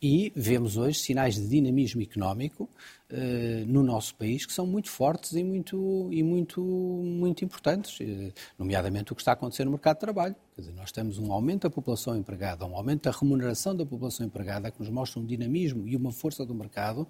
[0.05, 5.33] E vemos hoje sinais de dinamismo económico uh, no nosso país que são muito fortes
[5.35, 9.99] e muito, e muito, muito importantes, uh, nomeadamente o que está a acontecer no mercado
[9.99, 10.35] de trabalho.
[10.59, 14.73] Dizer, nós temos um aumento da população empregada, um aumento da remuneração da população empregada
[14.73, 17.07] que nos mostra um dinamismo e uma força do mercado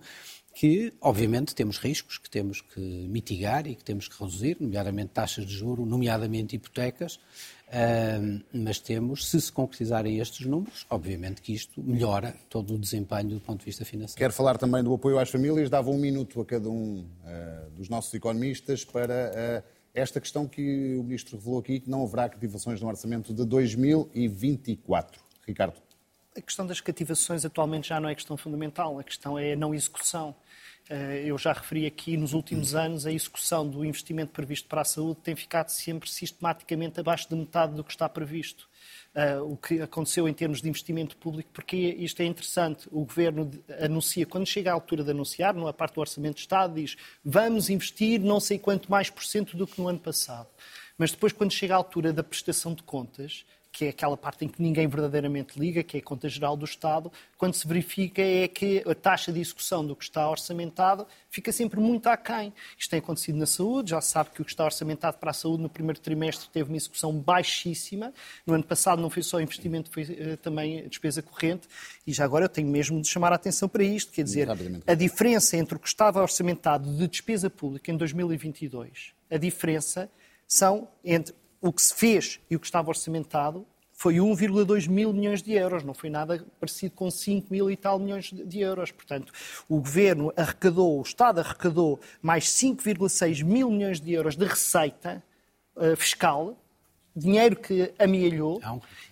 [0.54, 5.46] que, obviamente, temos riscos que temos que mitigar e que temos que reduzir, nomeadamente taxas
[5.46, 7.18] de juro, nomeadamente hipotecas,
[8.52, 13.40] mas temos, se se concretizarem estes números, obviamente que isto melhora todo o desempenho do
[13.40, 14.18] ponto de vista financeiro.
[14.18, 15.70] Quero falar também do apoio às famílias.
[15.70, 20.96] Dava um minuto a cada um uh, dos nossos economistas para uh, esta questão que
[20.96, 25.20] o Ministro revelou aqui, que não haverá cativações no orçamento de 2024.
[25.46, 25.76] Ricardo.
[26.36, 29.74] A questão das cativações atualmente já não é questão fundamental, a questão é a não
[29.74, 30.34] execução.
[30.88, 34.84] Eh, eu já referi aqui, nos últimos anos, a execução do investimento previsto para a
[34.84, 38.68] saúde tem ficado sempre sistematicamente abaixo de metade do que está previsto.
[39.14, 42.88] Uh, o que aconteceu em termos de investimento público, porque isto é interessante.
[42.90, 46.74] O Governo anuncia, quando chega à altura de anunciar, numa parte do Orçamento de Estado,
[46.74, 50.48] diz vamos investir não sei quanto mais por cento do que no ano passado.
[50.96, 54.48] Mas depois, quando chega à altura da prestação de contas, que é aquela parte em
[54.48, 58.46] que ninguém verdadeiramente liga, que é a conta geral do Estado, quando se verifica é
[58.46, 62.52] que a taxa de execução do que está orçamentado fica sempre muito aquém.
[62.78, 65.32] Isto tem acontecido na saúde, já se sabe que o que está orçamentado para a
[65.32, 68.12] saúde no primeiro trimestre teve uma execução baixíssima.
[68.46, 71.66] No ano passado não foi só investimento, foi uh, também despesa corrente.
[72.06, 74.48] E já agora eu tenho mesmo de chamar a atenção para isto, quer dizer,
[74.86, 80.10] a diferença entre o que estava orçamentado de despesa pública em 2022, a diferença
[80.46, 85.40] são entre o que se fez e o que estava orçamentado foi 1,2 mil milhões
[85.40, 88.90] de euros, não foi nada parecido com 5 mil e tal milhões de euros.
[88.90, 89.32] Portanto,
[89.68, 95.22] o Governo arrecadou, o Estado arrecadou mais 5,6 mil milhões de euros de receita
[95.76, 96.58] uh, fiscal,
[97.14, 98.60] dinheiro que amealhou,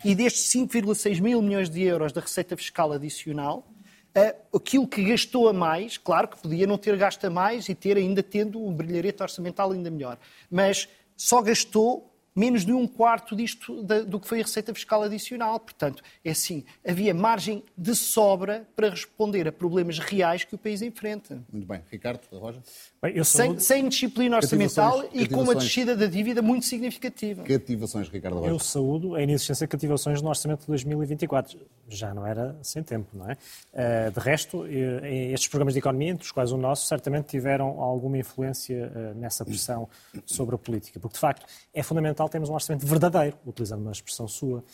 [0.05, 3.69] e destes 5,6 mil milhões de euros de receita fiscal adicional,
[4.17, 7.77] uh, aquilo que gastou a mais, claro que podia não ter gasto a mais e
[7.77, 10.19] ter ainda tendo um brilharete orçamental ainda melhor,
[10.51, 15.59] mas só gastou menos de um quarto disto do que foi a receita fiscal adicional.
[15.59, 20.83] Portanto, é assim, havia margem de sobra para responder a problemas reais que o país
[20.83, 21.43] enfrenta.
[21.53, 21.81] Muito bem.
[21.91, 22.63] Ricardo, Roja?
[23.03, 27.43] Bem, sem, sem, disciplina orçamental e com uma descida da dívida muito significativa.
[27.43, 28.51] Cativações, Ricardo Roja?
[28.53, 31.59] Eu saúdo a inexistência de cativações no orçamento de 2024.
[31.89, 33.37] Já não era sem tempo, não é?
[33.73, 37.81] Eh, de resto, eh, estes programas de economia, entre os quais o nosso, certamente tiveram
[37.81, 39.89] alguma influência eh, nessa pressão
[40.25, 41.01] sobre a política.
[41.01, 44.65] Porque, de facto, é fundamental termos um orçamento verdadeiro, utilizando uma expressão sua,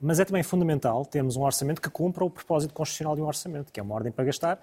[0.00, 3.72] mas é também fundamental termos um orçamento que cumpra o propósito constitucional de um orçamento,
[3.72, 4.60] que é uma ordem para gastar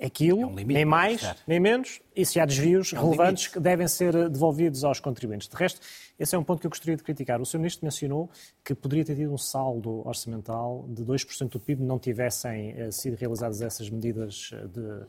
[0.00, 3.52] aquilo, é um nem mais, nem menos, e se há desvios é um relevantes limite.
[3.52, 5.48] que devem ser devolvidos aos contribuintes.
[5.48, 5.80] De resto,
[6.18, 7.40] esse é um ponto que eu gostaria de criticar.
[7.40, 7.58] O Sr.
[7.58, 8.30] Ministro mencionou
[8.64, 13.16] que poderia ter tido um saldo orçamental de 2% do PIB não tivessem uh, sido
[13.16, 15.06] realizadas essas medidas de,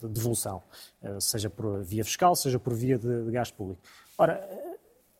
[0.00, 0.62] de devolução,
[1.20, 3.80] seja por via fiscal, seja por via de, de gasto público.
[4.22, 4.48] Ora,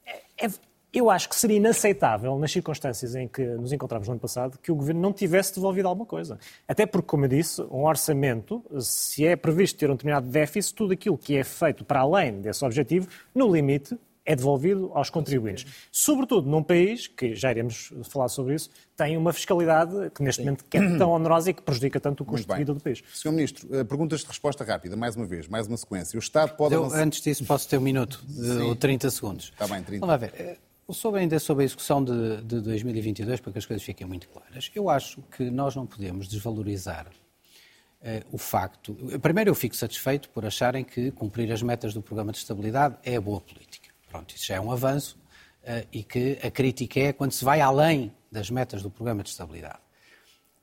[0.07, 0.51] é, é
[0.93, 4.71] eu acho que seria inaceitável, nas circunstâncias em que nos encontramos no ano passado, que
[4.71, 6.39] o Governo não tivesse devolvido alguma coisa.
[6.69, 10.93] Até porque, como eu disse, um orçamento, se é previsto ter um determinado déficit, tudo
[10.93, 15.67] aquilo que é feito para além desse objetivo, no limite, é devolvido aos contribuintes.
[15.91, 20.51] Sobretudo num país, que já iremos falar sobre isso, tem uma fiscalidade que neste Sim.
[20.51, 23.03] momento é tão onerosa e que prejudica tanto o custo de vida do país.
[23.13, 23.33] Sr.
[23.33, 26.17] Ministro, eh, perguntas de resposta rápida, mais uma vez, mais uma sequência.
[26.17, 26.75] O Estado pode...
[26.75, 28.25] Eu, antes disso, posso ter um minuto,
[28.65, 29.47] ou 30 segundos.
[29.47, 30.07] Está bem, 30.
[30.07, 30.33] Vamos lá ver.
[30.39, 30.57] Eh,
[30.91, 34.71] Sobre ainda sobre a execução de, de 2022, para que as coisas fiquem muito claras,
[34.75, 38.95] eu acho que nós não podemos desvalorizar uh, o facto.
[39.21, 43.19] Primeiro, eu fico satisfeito por acharem que cumprir as metas do programa de estabilidade é
[43.19, 43.82] boa política.
[44.13, 45.19] Pronto, isso já é um avanço
[45.63, 49.31] uh, e que a crítica é quando se vai além das metas do programa de
[49.31, 49.79] estabilidade.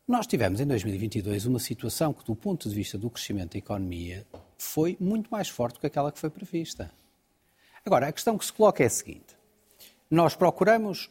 [0.08, 4.24] Nós tivemos em 2022 uma situação que, do ponto de vista do crescimento da economia,
[4.56, 6.92] foi muito mais forte do que aquela que foi prevista.
[7.84, 9.36] Agora, a questão que se coloca é a seguinte:
[10.12, 11.10] nós procuramos,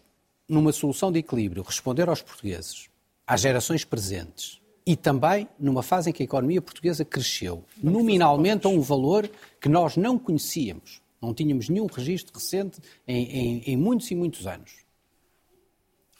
[0.48, 2.88] numa solução de equilíbrio, responder aos portugueses,
[3.26, 8.70] às gerações presentes e também numa fase em que a economia portuguesa cresceu, nominalmente a
[8.70, 9.28] um valor
[9.60, 11.02] que nós não conhecíamos.
[11.20, 14.86] Não tínhamos nenhum registro recente em, em, em muitos e muitos anos.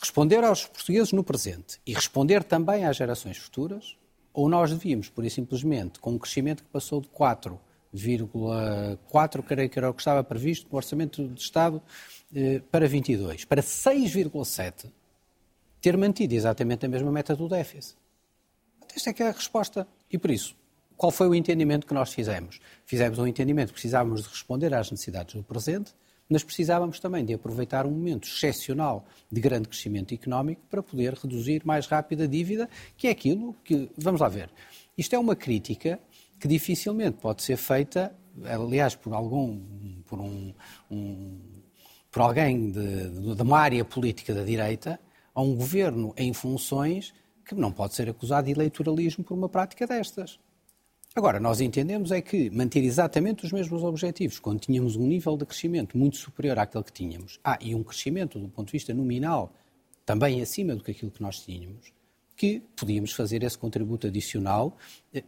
[0.01, 3.97] Responder aos portugueses no presente e responder também às gerações futuras,
[4.33, 9.79] ou nós devíamos, por e simplesmente, com um crescimento que passou de 4,4, creio que
[9.79, 11.83] era o que estava previsto no Orçamento de Estado,
[12.35, 14.93] eh, para 22, para 6,7,
[15.81, 17.97] ter mantido exatamente a mesma meta do déficit.
[18.95, 19.87] Esta é que é a resposta.
[20.11, 20.57] E por isso,
[20.99, 22.59] qual foi o entendimento que nós fizemos?
[22.85, 25.95] Fizemos um entendimento que precisávamos de responder às necessidades do presente,
[26.29, 31.63] mas precisávamos também de aproveitar um momento excepcional de grande crescimento económico para poder reduzir
[31.65, 33.89] mais rápido a dívida, que é aquilo que.
[33.97, 34.51] Vamos lá ver.
[34.97, 36.01] Isto é uma crítica
[36.39, 38.13] que dificilmente pode ser feita,
[38.45, 40.03] aliás, por algum.
[40.05, 40.53] por um,
[40.91, 41.39] um
[42.11, 44.99] por alguém de, de, uma área política da direita
[45.35, 49.87] a um governo em funções que não pode ser acusado de eleitoralismo por uma prática
[49.87, 50.39] destas.
[51.15, 55.45] Agora, nós entendemos é que manter exatamente os mesmos objetivos, quando tínhamos um nível de
[55.45, 59.53] crescimento muito superior àquele que tínhamos, ah, e um crescimento do ponto de vista nominal
[60.05, 61.93] também acima do que aquilo que nós tínhamos,
[62.37, 64.77] que podíamos fazer esse contributo adicional
[65.13, 65.25] eh,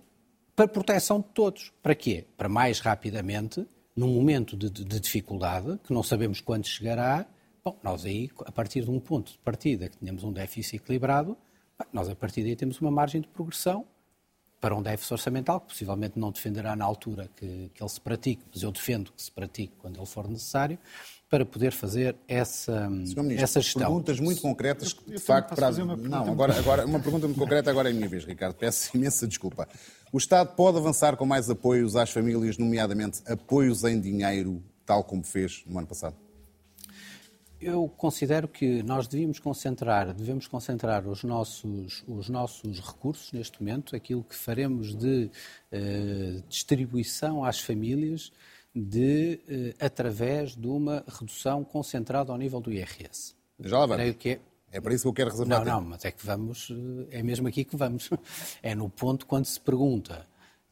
[0.54, 1.72] para proteção de todos.
[1.82, 2.24] Para quê?
[2.36, 3.66] Para mais rapidamente
[3.96, 7.26] num momento de, de, de dificuldade, que não sabemos quando chegará,
[7.64, 11.36] bom, nós aí, a partir de um ponto de partida que tenhamos um déficit equilibrado,
[11.92, 13.84] nós a partir daí temos uma margem de progressão
[14.60, 18.42] para um déficit orçamental, que possivelmente não defenderá na altura que, que ele se pratique,
[18.52, 20.78] mas eu defendo que se pratique quando ele for necessário,
[21.30, 23.82] para poder fazer essa, Ministro, essa gestão.
[23.82, 25.70] Perguntas muito concretas, que, de facto, para...
[25.70, 28.54] Não, agora, agora, uma pergunta muito concreta, agora é a minha vez, Ricardo.
[28.56, 29.68] Peço imensa desculpa.
[30.12, 35.22] O Estado pode avançar com mais apoios às famílias, nomeadamente apoios em dinheiro, tal como
[35.22, 36.16] fez no ano passado?
[37.60, 43.94] Eu considero que nós devíamos concentrar, devemos concentrar os nossos, os nossos recursos neste momento,
[43.94, 45.30] aquilo que faremos de
[45.70, 48.32] eh, distribuição às famílias,
[48.74, 53.34] de, eh, através de uma redução concentrada ao nível do IRS.
[53.60, 53.96] Já lá vamos.
[53.96, 54.40] Creio que é,
[54.72, 55.58] é para isso que eu quero reservar.
[55.58, 55.80] Não, tempo.
[55.80, 56.70] não, mas é que vamos,
[57.10, 58.08] eh, é mesmo aqui que vamos.
[58.62, 60.26] É no ponto quando se pergunta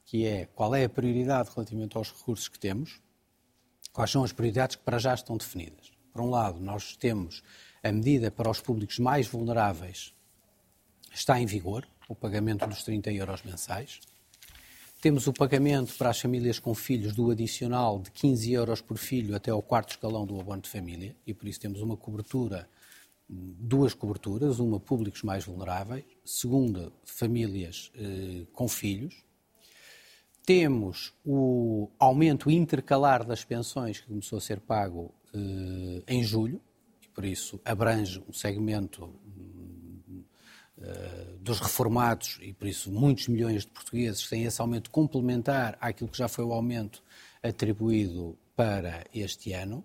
[0.07, 2.98] que é qual é a prioridade relativamente aos recursos que temos,
[3.92, 5.97] quais são as prioridades que para já estão definidas.
[6.18, 7.44] Por um lado, nós temos
[7.81, 10.12] a medida para os públicos mais vulneráveis
[11.14, 14.01] está em vigor, o pagamento dos 30 euros mensais.
[15.01, 19.36] Temos o pagamento para as famílias com filhos do adicional de 15 euros por filho
[19.36, 22.68] até ao quarto escalão do abono de família, e por isso temos uma cobertura,
[23.28, 29.22] duas coberturas, uma públicos mais vulneráveis, segunda, famílias eh, com filhos.
[30.45, 36.61] Temos o aumento intercalar das pensões que começou a ser pago eh, em julho,
[37.03, 39.12] e por isso abrange um segmento
[40.81, 46.09] eh, dos reformados, e por isso muitos milhões de portugueses têm esse aumento complementar àquilo
[46.09, 47.03] que já foi o aumento
[47.43, 49.85] atribuído para este ano.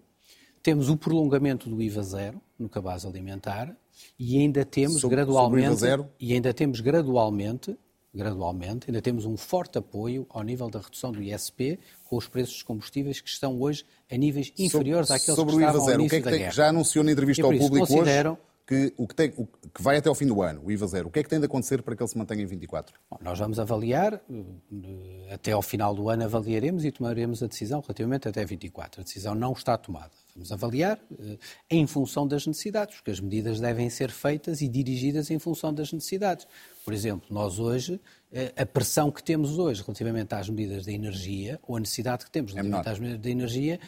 [0.62, 3.76] Temos o prolongamento do IVA zero no cabaz alimentar
[4.18, 7.78] e ainda temos sobre, gradualmente sobre e ainda temos gradualmente
[8.14, 12.54] gradualmente, ainda temos um forte apoio ao nível da redução do ISP com os preços
[12.54, 15.86] dos combustíveis que estão hoje a níveis inferiores sobre, àqueles sobre que estavam o IVA
[15.86, 18.38] zero, ao início o que é que tem, Já anunciou na entrevista ao público hoje
[18.66, 21.08] que o que, tem, o que vai até ao fim do ano, o IVA zero,
[21.10, 22.98] o que é que tem de acontecer para que ele se mantenha em 24?
[23.12, 27.82] Bom, nós vamos avaliar, eh, até ao final do ano avaliaremos e tomaremos a decisão
[27.82, 29.02] relativamente até 24.
[29.02, 30.12] A decisão não está tomada.
[30.34, 31.38] Vamos avaliar eh,
[31.70, 35.92] em função das necessidades, porque as medidas devem ser feitas e dirigidas em função das
[35.92, 36.48] necessidades.
[36.86, 38.00] Por exemplo, nós hoje,
[38.32, 42.32] eh, a pressão que temos hoje relativamente às medidas de energia, ou a necessidade que
[42.32, 43.80] temos é relativamente é às medidas de energia,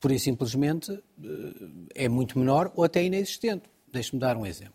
[0.00, 1.02] por e simplesmente
[1.94, 3.73] é muito menor ou até inexistente.
[3.94, 4.74] Deixe-me dar um exemplo.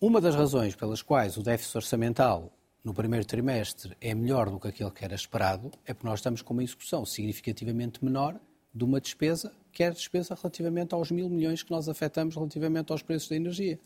[0.00, 2.50] Uma das razões pelas quais o déficit orçamental
[2.82, 6.40] no primeiro trimestre é melhor do que aquele que era esperado é porque nós estamos
[6.40, 8.40] com uma execução significativamente menor
[8.74, 12.90] de uma despesa, que é a despesa relativamente aos mil milhões que nós afetamos relativamente
[12.90, 13.78] aos preços da energia.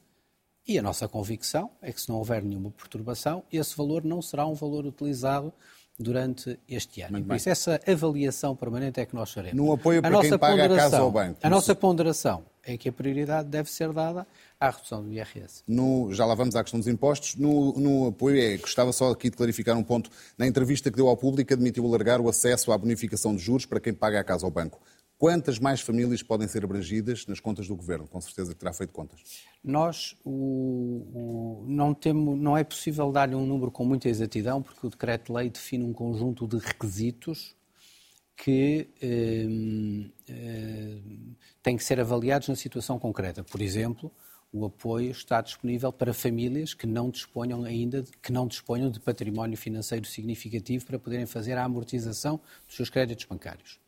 [0.66, 4.46] E a nossa convicção é que se não houver nenhuma perturbação, esse valor não será
[4.46, 5.52] um valor utilizado
[5.98, 7.12] durante este ano.
[7.12, 7.36] Muito e por bem.
[7.36, 9.56] isso essa avaliação permanente é que nós faremos.
[9.56, 11.40] No apoio para quem paga a casa ao banco.
[11.42, 14.26] A nossa ponderação é que a prioridade deve ser dada
[14.60, 15.62] à redução do IRS.
[15.66, 17.36] No, já lá vamos à questão dos impostos.
[17.36, 20.10] No, no apoio, é, gostava só aqui de clarificar um ponto.
[20.36, 23.80] Na entrevista que deu ao público, admitiu alargar o acesso à bonificação de juros para
[23.80, 24.80] quem paga a casa ao banco.
[25.18, 28.06] Quantas mais famílias podem ser abrangidas nas contas do Governo?
[28.06, 29.20] Com certeza que terá feito contas.
[29.64, 30.30] Nós o,
[31.12, 35.50] o, não, temos, não é possível dar-lhe um número com muita exatidão, porque o Decreto-Lei
[35.50, 37.57] define um conjunto de requisitos
[38.38, 39.46] que eh,
[40.28, 40.98] eh,
[41.60, 43.42] têm que ser avaliados na situação concreta.
[43.42, 44.12] Por exemplo,
[44.52, 49.58] o apoio está disponível para famílias que não disponham ainda, que não disponham de património
[49.58, 53.80] financeiro significativo para poderem fazer a amortização dos seus créditos bancários.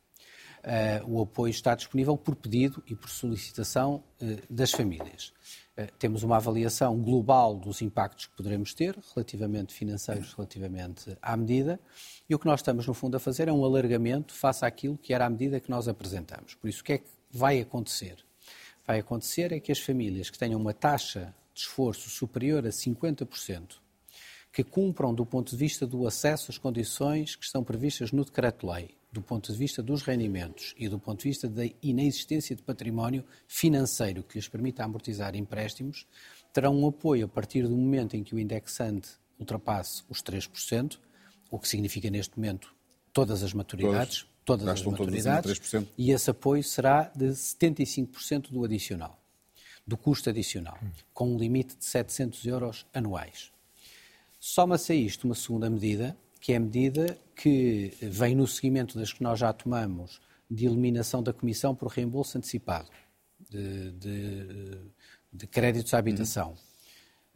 [0.60, 5.32] Uh, o apoio está disponível por pedido e por solicitação uh, das famílias.
[5.78, 11.80] Uh, temos uma avaliação global dos impactos que poderemos ter, relativamente financeiros, relativamente à medida,
[12.28, 15.14] e o que nós estamos, no fundo, a fazer é um alargamento face àquilo que
[15.14, 16.54] era a medida que nós apresentamos.
[16.54, 18.24] Por isso, o que é que vai acontecer?
[18.86, 23.76] Vai acontecer é que as famílias que tenham uma taxa de esforço superior a 50%,
[24.52, 28.96] que cumpram do ponto de vista do acesso às condições que estão previstas no decreto-lei,
[29.12, 33.24] do ponto de vista dos rendimentos e do ponto de vista da inexistência de património
[33.48, 36.06] financeiro que lhes permita amortizar empréstimos,
[36.52, 40.98] terão um apoio a partir do momento em que o indexante ultrapasse os 3%,
[41.50, 42.74] o que significa neste momento
[43.12, 45.60] todas as maturidades, todas as maturidades,
[45.98, 49.20] e esse apoio será de 75% do adicional,
[49.86, 50.78] do custo adicional,
[51.12, 53.50] com um limite de 700 euros anuais.
[54.38, 59.12] Soma-se a isto uma segunda medida, que é a medida que vem no seguimento das
[59.12, 60.20] que nós já tomamos
[60.50, 62.90] de eliminação da comissão por reembolso antecipado
[63.48, 64.78] de, de,
[65.32, 66.56] de créditos à habitação,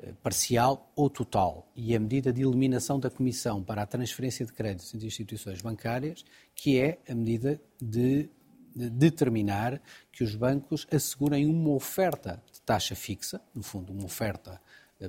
[0.02, 0.14] uhum.
[0.22, 4.94] parcial ou total, e a medida de eliminação da comissão para a transferência de créditos
[4.94, 6.24] entre instituições bancárias,
[6.54, 8.28] que é a medida de,
[8.74, 9.80] de determinar
[10.10, 14.60] que os bancos assegurem uma oferta de taxa fixa, no fundo, uma oferta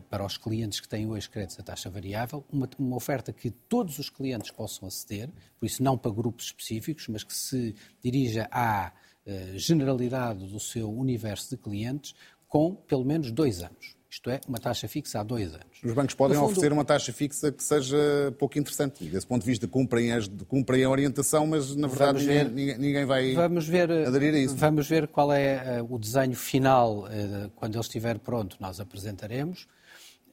[0.09, 3.99] para os clientes que têm hoje créditos a taxa variável, uma, uma, oferta que todos
[3.99, 5.29] os clientes possam aceder,
[5.59, 8.91] por isso não para grupos específicos, mas que se dirija à
[9.25, 12.13] uh, generalidade do seu universo de clientes
[12.47, 13.95] com pelo menos dois anos.
[14.15, 15.83] Isto é, uma taxa fixa há dois anos.
[15.83, 19.03] Os bancos podem fundo, oferecer uma taxa fixa que seja pouco interessante.
[19.03, 23.05] Desse ponto de vista, cumprem, as, cumprem a orientação, mas na verdade ver, ninguém, ninguém,
[23.05, 24.55] vai vamos ver, aderir a isso.
[24.55, 26.99] Vamos ver qual é uh, o desenho final.
[26.99, 29.67] Uh, quando ele estiver pronto, nós apresentaremos.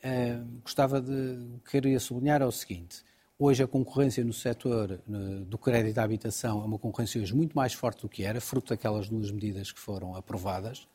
[0.04, 1.60] Uh, gostava de.
[1.70, 3.04] Queria sublinhar é o seguinte.
[3.38, 5.00] Hoje a concorrência no setor
[5.46, 8.68] do crédito à habitação é uma concorrência hoje muito mais forte do que era, fruto
[8.68, 10.86] daquelas duas medidas que foram aprovadas.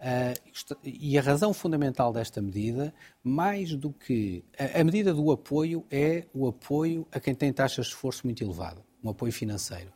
[0.00, 4.44] Uh, e a razão fundamental desta medida, mais do que.
[4.58, 8.42] A, a, medida do apoio é o apoio a quem tem taxas de esforço muito
[8.42, 9.92] elevado, um apoio financeiro.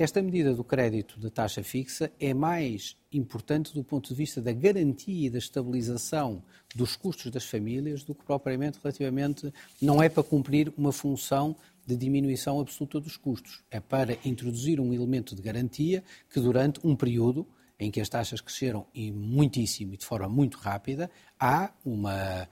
[0.00, 4.50] Esta medida do crédito de taxa fixa é mais importante do ponto de vista da
[4.50, 6.42] garantia e da estabilização
[6.74, 9.52] dos custos das famílias do que propriamente relativamente.
[9.78, 11.54] Não é para cumprir uma função
[11.86, 13.62] de diminuição absoluta dos custos.
[13.70, 17.46] É para introduzir um elemento de garantia que durante um período
[17.78, 22.48] em que as taxas cresceram e muitíssimo e de forma muito rápida, há uma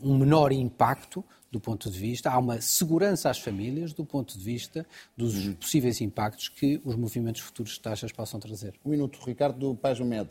[0.00, 4.44] um menor impacto do ponto de vista, há uma segurança às famílias do ponto de
[4.44, 4.86] vista
[5.16, 5.54] dos uhum.
[5.54, 8.74] possíveis impactos que os movimentos futuros de taxas possam trazer.
[8.84, 10.28] Um minuto, Ricardo do Paz Med.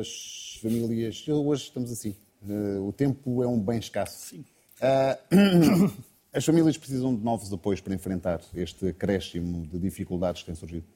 [0.00, 4.28] As famílias, hoje estamos assim, uh, o tempo é um bem escasso.
[4.28, 4.44] Sim.
[4.80, 5.92] Uh,
[6.32, 10.86] as famílias precisam de novos apoios para enfrentar este acréscimo de dificuldades que tem surgido?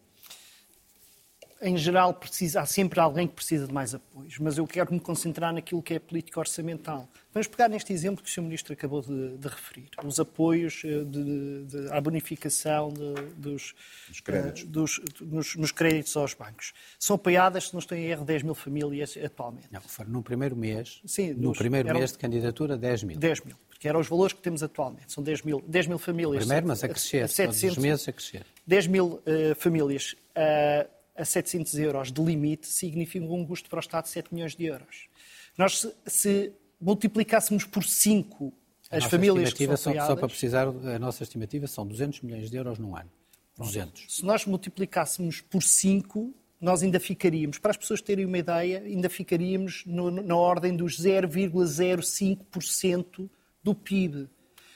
[1.62, 4.98] Em geral, precisa, há sempre alguém que precisa de mais apoios, mas eu quero me
[4.98, 7.08] concentrar naquilo que é a política orçamental.
[7.32, 8.42] Vamos pegar neste exemplo que o Sr.
[8.42, 12.92] Ministro acabou de, de referir, os apoios eh, de, de, à bonificação
[13.36, 13.74] dos,
[14.08, 14.62] dos, créditos.
[14.62, 16.74] Uh, dos nos, nos, créditos aos bancos.
[16.98, 19.68] São apoiadas, se não estou em erro, 10 mil famílias atualmente.
[19.70, 23.18] Não, no primeiro mês, Sim, no nos, primeiro eram, mês de candidatura, 10 mil.
[23.18, 25.12] 10 mil, porque eram os valores que temos atualmente.
[25.12, 26.44] São 10 mil, 10 mil famílias.
[26.44, 28.44] O primeiro, mas a crescer, 700, todos os meses a crescer.
[28.66, 29.22] 10 mil uh,
[29.56, 30.14] famílias.
[30.36, 34.54] Uh, a 700 euros de limite significa um custo para o Estado de 7 milhões
[34.54, 35.08] de euros.
[35.56, 38.52] Nós, se, se multiplicássemos por 5
[38.90, 40.08] as famílias que são apoiadas...
[40.08, 43.10] Só para precisar, a nossa estimativa são 200 milhões de euros num ano.
[43.56, 44.04] 200.
[44.08, 49.08] Se nós multiplicássemos por 5, nós ainda ficaríamos, para as pessoas terem uma ideia, ainda
[49.08, 53.30] ficaríamos no, na ordem dos 0,05%
[53.62, 54.28] do PIB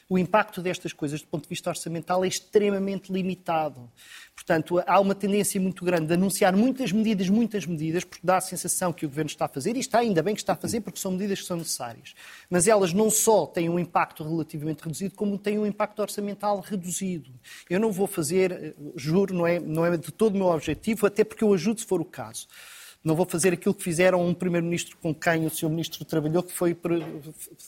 [0.08, 3.90] o impacto destas coisas, do ponto de vista orçamental, é extremamente limitado.
[4.34, 8.40] Portanto, há uma tendência muito grande de anunciar muitas medidas, muitas medidas, porque dá a
[8.40, 10.80] sensação que o Governo está a fazer, e está ainda bem que está a fazer,
[10.80, 12.14] porque são medidas que são necessárias.
[12.48, 17.30] Mas elas não só têm um impacto relativamente reduzido, como têm um impacto orçamental reduzido.
[17.68, 21.06] Eu não vou fazer, eh, juro, não é, não é de todo o meu objetivo,
[21.06, 22.46] até porque eu ajudo se for o caso
[23.06, 26.52] não vou fazer aquilo que fizeram um primeiro-ministro com quem o seu ministro trabalhou, que
[26.52, 26.76] foi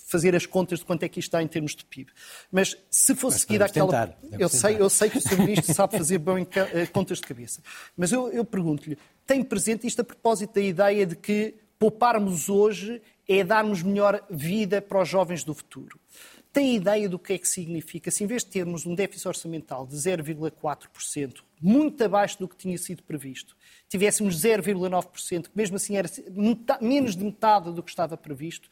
[0.09, 2.11] fazer as contas de quanto é que isto dá em termos de PIB.
[2.51, 4.19] Mas se fosse seguida aquela.
[4.37, 7.63] Eu sei, eu sei que o seu ministro sabe fazer bem eh, contas de cabeça.
[7.97, 13.01] Mas eu, eu pergunto-lhe: tem presente isto a propósito da ideia de que pouparmos hoje
[13.29, 16.01] é darmos melhor vida para os jovens do futuro?
[16.53, 19.87] Tem ideia do que é que significa se, em vez de termos um déficit orçamental
[19.87, 23.57] de 0,4%, muito abaixo do que tinha sido previsto,
[23.89, 26.09] tivéssemos 0,9%, que mesmo assim era
[26.81, 28.69] menos de metade do que estava previsto,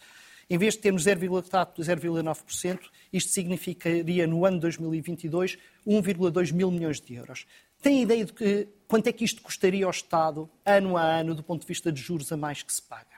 [0.48, 2.78] em vez de termos 0,9%,
[3.12, 7.46] isto significaria no ano 2022 1,2 mil milhões de euros.
[7.82, 11.42] Tem ideia de que, quanto é que isto custaria ao Estado, ano a ano, do
[11.42, 13.15] ponto de vista de juros a mais que se paga?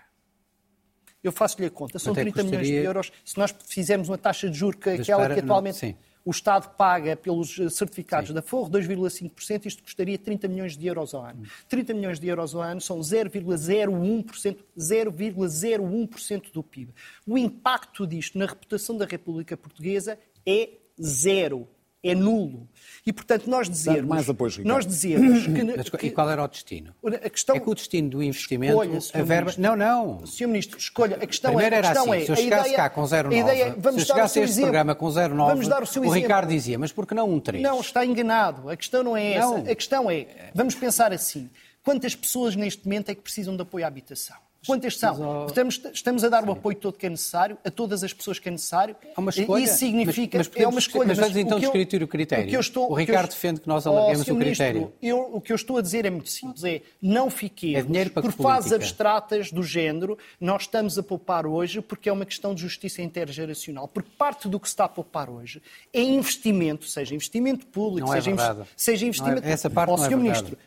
[1.22, 3.12] Eu faço-lhe a conta, são 30 milhões de euros.
[3.24, 5.86] Se nós fizermos uma taxa de juros que aquela que atualmente.
[5.86, 8.34] Não, o Estado paga pelos eh, certificados Sim.
[8.34, 11.42] da Forro 2,5%, isto custaria 30 milhões de euros ao ano.
[11.70, 16.92] 30 milhões de euros ao ano são 0,01%, 0,01% do PIB.
[17.26, 20.68] O impacto disto na reputação da República Portuguesa é
[21.00, 21.66] zero
[22.02, 22.68] é nulo.
[23.04, 24.04] E, portanto, nós dizemos...
[24.04, 26.94] mais apoio, Nós dizemos que, que, E qual era o destino?
[27.04, 28.82] A questão, é que o destino do investimento...
[28.82, 29.54] Escolha, a verba...
[29.58, 30.26] Não, não.
[30.26, 30.46] Sr.
[30.46, 31.16] Ministro, escolha.
[31.16, 31.78] A questão Primeiro é...
[31.78, 34.42] era assim, é, se eu chegasse cá com 0,9, ideia, vamos se eu chegasse a
[34.42, 37.14] este exemplo, programa com 0,9, vamos dar o, seu o Ricardo dizia, mas por que
[37.14, 37.62] não um 3?
[37.62, 38.68] Não, está enganado.
[38.68, 39.46] A questão não é essa.
[39.46, 39.56] Não.
[39.58, 41.50] A questão é, vamos pensar assim,
[41.82, 44.36] quantas pessoas neste momento é que precisam de apoio à habitação?
[44.68, 45.46] Quantas são?
[45.46, 48.48] Estamos, estamos a dar o apoio todo que é necessário, a todas as pessoas que
[48.48, 48.94] é necessário.
[49.16, 49.64] É uma escolha.
[49.64, 50.36] Isso significa.
[50.36, 51.08] Mas, mas é uma escolha.
[51.08, 52.44] Mas vamos então discutir o critério.
[52.44, 54.92] O, que eu estou, o Ricardo eu, defende que nós alarguemos oh, o critério.
[55.00, 58.30] Eu, o que eu estou a dizer é muito simples: é não fiquemos é por
[58.30, 60.18] fases abstratas do género.
[60.38, 63.88] Nós estamos a poupar hoje porque é uma questão de justiça intergeracional.
[63.88, 65.62] Porque parte do que se está a poupar hoje
[65.94, 69.46] é investimento, seja investimento público, é seja, é seja investimento.
[69.46, 70.58] É, essa parte oh, não é Ministro,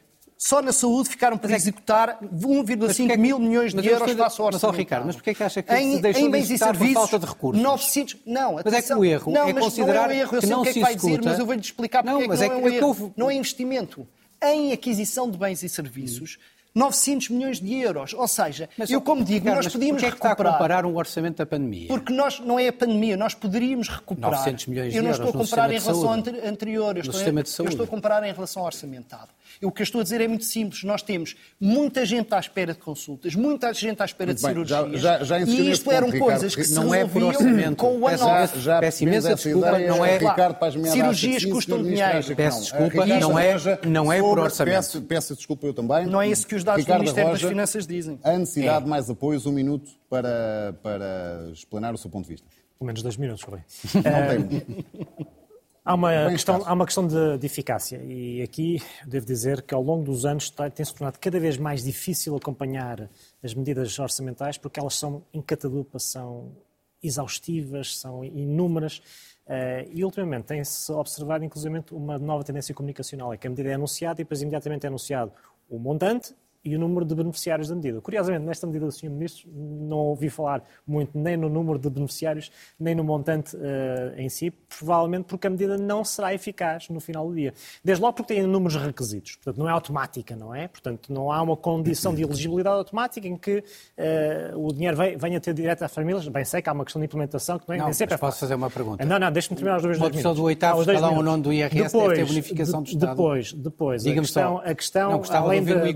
[0.43, 4.53] só na saúde ficaram para é executar 1,5 mil milhões de euros face ao orçamento.
[4.53, 6.75] Mas, oh, Ricardo, mas porquê é que acha que em, se deixou em de executar
[6.75, 7.61] por falta de recursos?
[7.61, 8.17] 900...
[8.25, 8.63] Não, atenção.
[8.65, 10.35] Mas é que o erro não, é considerar não é um erro.
[10.35, 12.23] Eu sei o que é que vai dizer, mas eu vou-lhe explicar porque não, é
[12.23, 13.13] que não é, é um erro.
[13.15, 14.07] Não é investimento.
[14.43, 16.39] Em aquisição de bens e serviços,
[16.73, 18.13] 900 milhões de euros.
[18.13, 20.33] Ou seja, mas, eu como digo, nós podíamos é que recuperar...
[20.33, 21.87] está a comparar um orçamento da pandemia?
[21.87, 24.31] Porque nós, não é a pandemia, nós poderíamos recuperar.
[24.31, 27.69] 900 milhões de euros Eu não estou a comparar em relação anterior, eu estou, eu
[27.69, 29.29] estou a comparar em relação ao orçamentado.
[29.61, 30.83] O que eu estou a dizer é muito simples.
[30.83, 34.99] Nós temos muita gente à espera de consultas, muita gente à espera de cirurgias.
[34.99, 37.75] Já, já, já e isto eram ponto, coisas que se não é por orçamento.
[37.75, 40.17] com o ano já, já Peço imensa desculpa, não é...
[40.17, 40.57] Ricardo
[40.91, 42.35] cirurgias custam dinheiro.
[42.35, 43.55] Peço desculpa, não é,
[43.85, 44.75] não é por orçamento.
[44.75, 46.05] Peço, peço desculpa eu também.
[46.05, 48.19] Não é isso que os dados Ricardo do Ministério Roja, das Finanças dizem.
[48.23, 48.81] A necessidade é.
[48.81, 52.47] de mais apoios, um minuto para, para explanar o seu ponto de vista.
[52.79, 53.59] Pelo menos dois minutos, Rui.
[53.95, 54.85] Não tem.
[55.83, 57.97] Há uma, questão, há uma questão de, de, eficácia.
[58.03, 62.35] E aqui devo dizer que ao longo dos anos tem-se tornado cada vez mais difícil
[62.35, 63.09] acompanhar
[63.43, 66.51] as medidas orçamentais porque elas são em catadupa, são
[67.01, 69.01] exaustivas, são inúmeras
[69.47, 73.73] eh, e ultimamente tem-se observado inclusive uma nova tendência comunicacional, é que a medida é
[73.73, 75.31] anunciada e depois imediatamente é anunciado
[75.67, 78.01] o montante e o número de beneficiários da medida.
[78.01, 79.09] Curiosamente, nesta medida do Sr.
[79.09, 83.59] Ministro, não ouvi falar muito nem no número de beneficiários, nem no montante uh,
[84.17, 87.53] em si, provavelmente porque a medida não será eficaz no final do dia.
[87.83, 90.67] Desde logo porque tem números requisitos, portanto não é automática, não é?
[90.67, 95.53] Portanto não há uma condição de elegibilidade automática em que uh, o dinheiro venha ter
[95.53, 96.27] direto às famílias.
[96.27, 98.17] Bem, sei que há uma questão de implementação que não é não, nem sempre é
[98.17, 99.03] posso fazer uma pergunta?
[99.03, 100.35] Não, não, deixe-me terminar os dois, minutos.
[100.35, 103.09] do oitavo escalão ou nono do IRS depois, deve ter bonificação do Estado.
[103.09, 104.63] Depois, depois, a questão, só.
[104.63, 105.93] a questão não, além, de, de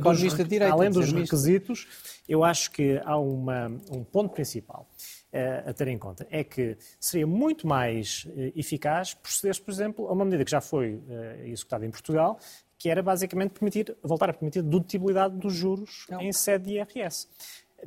[0.55, 1.87] direito, além dos requisitos,
[2.27, 4.87] eu acho que há uma, um ponto principal
[5.33, 6.27] uh, a ter em conta.
[6.29, 10.61] É que seria muito mais uh, eficaz proceder por exemplo, a uma medida que já
[10.61, 12.39] foi uh, executada em Portugal,
[12.77, 16.21] que era basicamente permitir, voltar a permitir dedutibilidade dos juros não.
[16.21, 17.27] em sede de IRS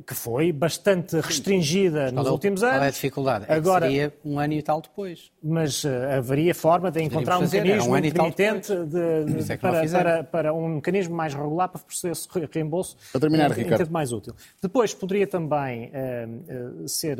[0.05, 2.75] que foi bastante restringida nos últimos anos.
[2.75, 3.45] Qual é a dificuldade?
[3.47, 5.31] É Agora, seria um ano e tal depois.
[5.41, 10.23] Mas uh, haveria forma de encontrar um mecanismo um intermitente de, de, é para, para,
[10.23, 14.11] para, um mecanismo mais regular para processo de reembolso para terminar, em, em tempo mais
[14.11, 14.33] útil.
[14.61, 17.19] Depois poderia também uh, uh, ser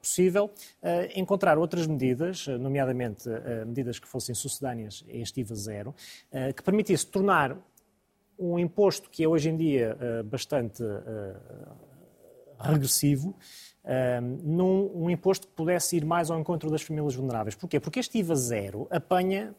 [0.00, 0.50] possível
[1.14, 3.28] encontrar outras medidas, nomeadamente
[3.66, 5.94] medidas que fossem sucedâneas a este IVA zero,
[6.56, 7.56] que permitisse tornar
[8.38, 10.82] um imposto que é hoje em dia bastante
[12.62, 13.34] regressivo,
[13.84, 17.54] um, num um imposto que pudesse ir mais ao encontro das famílias vulneráveis.
[17.54, 17.80] Porquê?
[17.80, 19.54] Porque este IVA zero apanha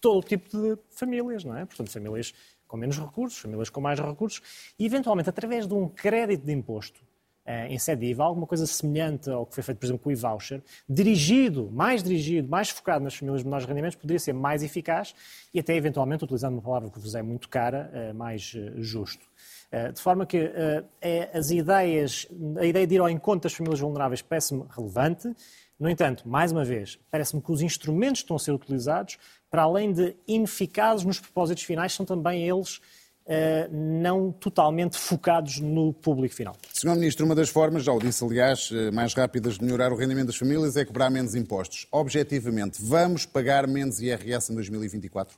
[0.00, 1.64] todo tipo de famílias, não é?
[1.64, 2.34] Portanto, famílias
[2.66, 4.42] com menos recursos, famílias com mais recursos,
[4.78, 7.00] e eventualmente através de um crédito de imposto
[7.46, 10.12] uh, em sede IVA, alguma coisa semelhante ao que foi feito, por exemplo, com o
[10.12, 15.14] e-voucher, dirigido, mais dirigido, mais focado nas famílias de menores rendimentos, poderia ser mais eficaz
[15.52, 19.26] e até eventualmente, utilizando uma palavra que vos é muito cara, uh, mais uh, justo.
[19.70, 22.26] Eh, de forma que eh, é, as ideias,
[22.58, 25.30] a ideia de ir ao encontro das famílias vulneráveis parece-me relevante.
[25.78, 29.18] No entanto, mais uma vez, parece-me que os instrumentos que estão a ser utilizados,
[29.50, 32.80] para além de ineficazes nos propósitos finais, são também eles
[33.28, 36.56] Uh, não totalmente focados no público final.
[36.72, 40.28] Senhor Ministro, uma das formas, já o disse aliás, mais rápidas de melhorar o rendimento
[40.28, 41.86] das famílias é cobrar menos impostos.
[41.92, 45.36] Objetivamente, vamos pagar menos IRS em 2024?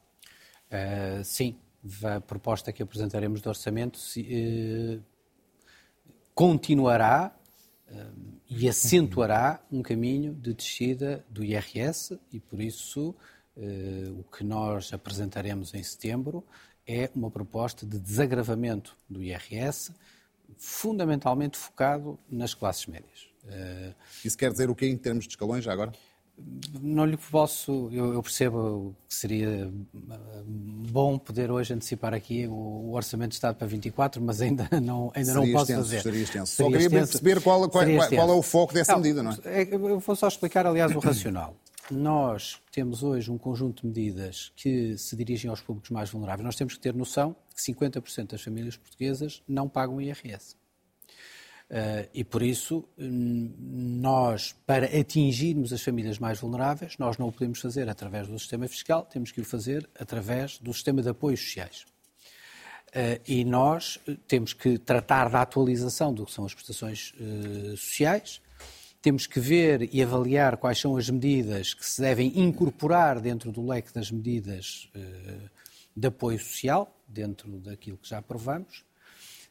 [0.70, 1.56] Uh, sim,
[2.04, 4.98] a proposta que apresentaremos de orçamento se, eh,
[6.34, 7.34] continuará
[7.88, 8.06] eh,
[8.48, 13.14] e acentuará um caminho de descida do IRS e, por isso,
[13.56, 16.44] eh, o que nós apresentaremos em setembro
[16.86, 19.92] é uma proposta de desagravamento do IRS,
[20.56, 23.28] fundamentalmente focado nas classes médias.
[23.46, 25.92] Eh, isso quer dizer o quê em termos de escalões, já agora?
[26.80, 29.70] Não lhe posso, eu, eu, percebo que seria
[30.46, 35.10] bom poder hoje antecipar aqui o, o, Orçamento de Estado para 24, mas ainda não,
[35.14, 36.02] ainda não posso extenso, fazer.
[36.02, 36.52] Seria extenso.
[36.52, 39.32] Seria só queria extenso, perceber qual, qual, qual, é o foco dessa não, medida, não
[39.44, 39.62] é?
[39.62, 39.68] é?
[39.70, 41.56] Eu vou só explicar, aliás, o racional.
[41.90, 46.44] Nós temos hoje um conjunto de medidas que se dirigem aos públicos mais vulneráveis.
[46.44, 50.59] Nós temos que ter noção que 50% das famílias portuguesas não pagam IRS.
[51.70, 53.54] Uh, e por isso, hum,
[54.00, 58.66] nós, para atingirmos as famílias mais vulneráveis, nós não o podemos fazer através do sistema
[58.66, 61.86] fiscal, temos que o fazer através do sistema de apoios sociais.
[62.88, 67.14] Uh, e nós eh, temos que tratar da atualização do que são as prestações
[67.78, 68.40] sociais,
[69.00, 73.64] temos que ver e avaliar quais são as medidas que se devem incorporar dentro do
[73.64, 74.90] leque das medidas
[75.96, 78.84] de apoio social, dentro daquilo que já aprovamos,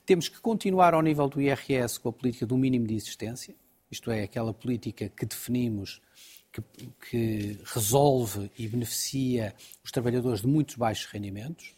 [0.09, 3.53] temos que continuar ao nível do IRS com a política do mínimo de existência,
[3.91, 6.01] isto é, aquela política que definimos
[6.51, 6.63] que,
[7.11, 9.53] que, resolve e beneficia
[9.85, 11.75] os trabalhadores de muitos baixos rendimentos.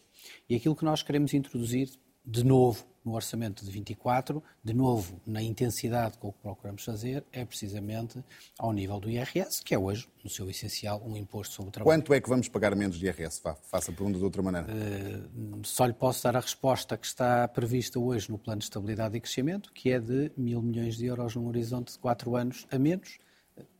[0.48, 1.90] E aquilo que nós queremos introduzir
[2.24, 7.24] de novo no orçamento de 24, de novo, na intensidade com o que procuramos fazer,
[7.32, 8.22] é precisamente
[8.58, 11.98] ao nível do IRS, que é hoje, no seu essencial, um imposto sobre o trabalho.
[11.98, 13.40] Quanto é que vamos pagar menos de IRS?
[13.40, 14.68] Faça a pergunta de outra maneira.
[14.68, 19.16] Uh, só lhe posso dar a resposta que está prevista hoje no Plano de Estabilidade
[19.16, 22.78] e Crescimento, que é de mil milhões de euros num horizonte de quatro anos a
[22.78, 23.18] menos.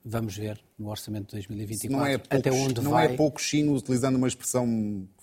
[0.05, 3.07] Vamos ver no orçamento de 2024 não é pouco, até onde não vai.
[3.07, 4.67] Não é pouco chino, utilizando uma expressão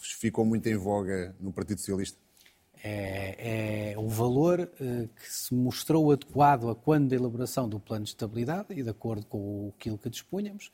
[0.02, 2.18] que ficou muito em voga no Partido Socialista?
[2.84, 8.04] É, é um valor eh, que se mostrou adequado a quando da elaboração do plano
[8.04, 10.72] de estabilidade e de acordo com aquilo que dispunhamos.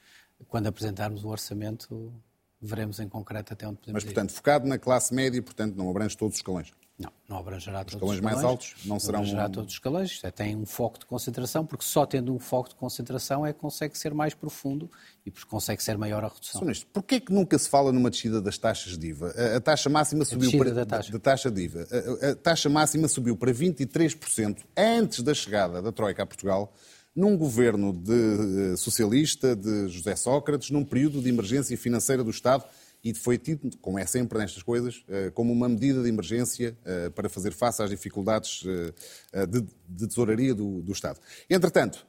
[0.47, 2.14] Quando apresentarmos o orçamento,
[2.62, 4.34] veremos em concreto até onde podemos Mas, portanto, ir.
[4.34, 6.72] focado na classe média, portanto, não abrange todos os escalões.
[6.98, 8.22] Não, não abrangerá os todos os escalões.
[8.22, 9.20] mais altos não serão...
[9.20, 12.39] Não abrangerá todos os escalões, é, tem um foco de concentração, porque só tendo um
[12.39, 14.89] foco de concentração é que consegue ser mais profundo
[15.26, 16.62] e porque consegue ser maior a redução.
[16.74, 16.86] Sr.
[16.93, 19.34] porquê é que nunca se fala numa descida das taxas de IVA?
[19.36, 20.72] A, a taxa máxima subiu para...
[20.72, 21.12] Da taxa.
[21.12, 21.88] Da taxa de IVA.
[21.91, 26.74] A, a taxa máxima subiu para 23% antes da chegada da Troika a Portugal,
[27.14, 28.12] num governo de,
[28.74, 32.64] uh, socialista de José Sócrates, num período de emergência financeira do Estado
[33.06, 37.12] e foi tido, como é sempre nestas coisas, eh, como uma medida de emergência eh,
[37.12, 38.64] para fazer face às dificuldades
[39.32, 41.20] eh, de tesouraria do, do Estado.
[41.47, 42.08] Entretanto,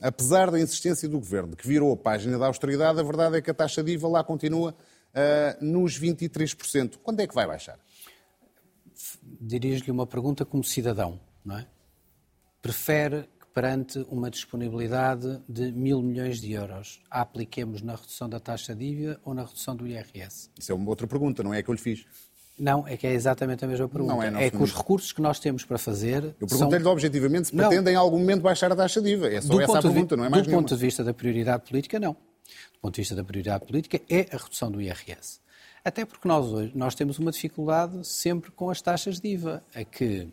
[0.00, 3.50] apesar da insistência do Governo, que virou a página da austeridade, a verdade é que
[3.50, 4.72] a taxa de IVA lá continua
[5.60, 6.98] nos 23%.
[7.02, 7.76] Quando é que vai baixar?
[9.40, 11.66] Dirijo-lhe uma pergunta como cidadão, não é?
[12.62, 13.28] Prefere
[13.60, 16.98] perante uma disponibilidade de mil milhões de euros.
[17.10, 20.48] A apliquemos na redução da taxa de IVA ou na redução do IRS?
[20.58, 22.06] Isso é uma outra pergunta, não é a que eu lhe fiz.
[22.58, 24.14] Não, é que é exatamente a mesma pergunta.
[24.14, 26.34] Não é, é que os recursos que nós temos para fazer.
[26.40, 26.92] Eu perguntei-lhe são...
[26.92, 29.28] objetivamente se pretendem em algum momento baixar a taxa de IVA.
[29.28, 30.62] É só do essa a pergunta, não é mais Do nenhuma.
[30.62, 32.12] ponto de vista da prioridade política, não.
[32.12, 35.38] Do ponto de vista da prioridade política, é a redução do IRS.
[35.84, 39.84] Até porque nós hoje nós temos uma dificuldade sempre com as taxas de IVA, a
[39.84, 40.32] que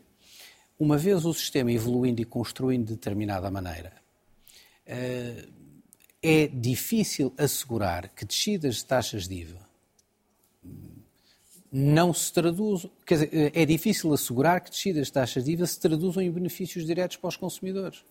[0.80, 3.94] uma vez o sistema evoluindo e construindo de determinada maneira,
[4.86, 5.48] eh,
[6.22, 9.68] é difícil assegurar que descidas de taxas de IVA
[11.72, 15.66] não se traduzam, quer dizer, eh, é difícil assegurar que descidas de taxas de IVA
[15.66, 18.04] se traduzam em benefícios diretos para os consumidores.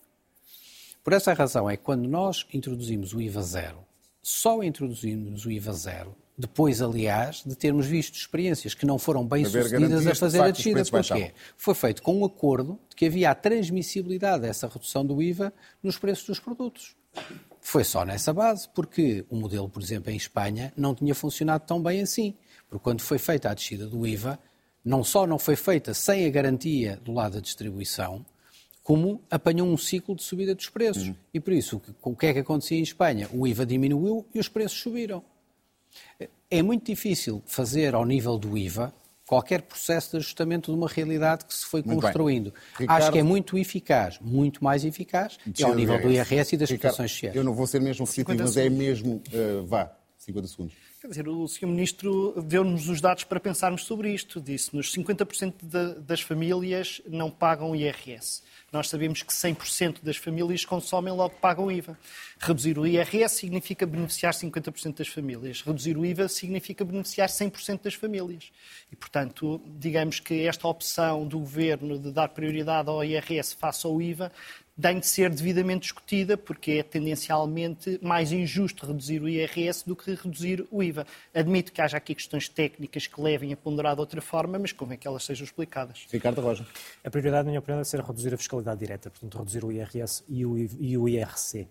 [1.03, 3.79] Por essa razão é que quando nós introduzimos o IVA zero,
[4.21, 9.43] só introduzimos o IVA zero depois, aliás, de termos visto experiências que não foram bem
[9.43, 10.85] sucedidas a fazer a descida.
[10.85, 11.33] Porquê?
[11.55, 15.97] Foi feito com um acordo de que havia a transmissibilidade dessa redução do IVA nos
[15.97, 16.95] preços dos produtos.
[17.59, 21.81] Foi só nessa base, porque o modelo, por exemplo, em Espanha, não tinha funcionado tão
[21.81, 22.35] bem assim.
[22.69, 24.37] Porque quando foi feita a descida do IVA,
[24.85, 28.23] não só não foi feita sem a garantia do lado da distribuição,
[28.83, 31.07] como apanhou um ciclo de subida dos preços.
[31.07, 31.15] Uhum.
[31.33, 33.27] E por isso, o que é que acontecia em Espanha?
[33.33, 35.23] O IVA diminuiu e os preços subiram.
[36.49, 38.93] É muito difícil fazer ao nível do IVA
[39.27, 42.53] qualquer processo de ajustamento de uma realidade que se foi muito construindo.
[42.79, 43.01] Ricardo...
[43.01, 46.69] Acho que é muito eficaz, muito mais eficaz, é ao nível do IRS e das
[46.69, 47.35] prestações sociais.
[47.35, 50.86] Eu não vou ser mesmo repetitivo, mas é mesmo, uh, vá, 50 segundos.
[51.07, 51.67] Quer dizer, o Sr.
[51.67, 54.41] Ministro deu-nos os dados para pensarmos sobre isto.
[54.41, 58.43] Disse-nos que 50% de, das famílias não pagam IRS.
[58.73, 61.97] Nós sabemos que 100% das famílias consomem logo pagam IVA.
[62.37, 65.61] Reduzir o IRS significa beneficiar 50% das famílias.
[65.61, 68.51] Reduzir o IVA significa beneficiar 100% das famílias.
[68.91, 74.01] E, portanto, digamos que esta opção do Governo de dar prioridade ao IRS face ao
[74.01, 74.29] IVA
[74.79, 80.13] tem de ser devidamente discutida, porque é tendencialmente mais injusto reduzir o IRS do que
[80.13, 81.05] reduzir o IVA.
[81.33, 84.97] Admito que haja aqui questões técnicas que levem a ponderar de outra forma, mas convém
[84.97, 86.05] que elas sejam explicadas.
[86.11, 86.65] Ricardo Roja.
[87.03, 90.23] A prioridade, na minha opinião, deve ser reduzir a fiscalidade direta, portanto, reduzir o IRS
[90.29, 91.67] e o IRC.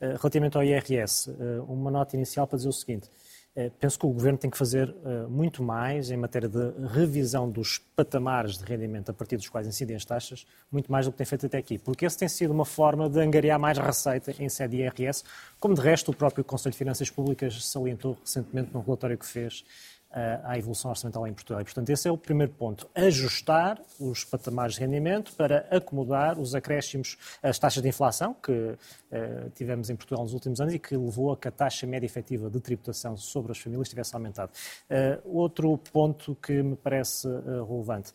[0.00, 3.10] Eh, relativamente ao IRS, eh, uma nota inicial para dizer o seguinte.
[3.56, 7.50] Eh, penso que o Governo tem que fazer eh, muito mais em matéria de revisão
[7.50, 11.18] dos patamares de rendimento a partir dos quais incidem as taxas, muito mais do que
[11.18, 14.48] tem feito até aqui, porque esse tem sido uma forma de angariar mais receita em
[14.48, 15.24] sede IRS,
[15.58, 19.64] como de resto o próprio Conselho de Finanças Públicas salientou recentemente num relatório que fez
[20.12, 21.60] à evolução orçamental em Portugal.
[21.60, 22.88] E, portanto, esse é o primeiro ponto.
[22.94, 28.76] Ajustar os patamares de rendimento para acomodar os acréscimos, as taxas de inflação que uh,
[29.54, 32.50] tivemos em Portugal nos últimos anos e que levou a que a taxa média efetiva
[32.50, 34.50] de tributação sobre as famílias tivesse aumentado.
[34.90, 38.12] Uh, outro ponto que me parece uh, relevante.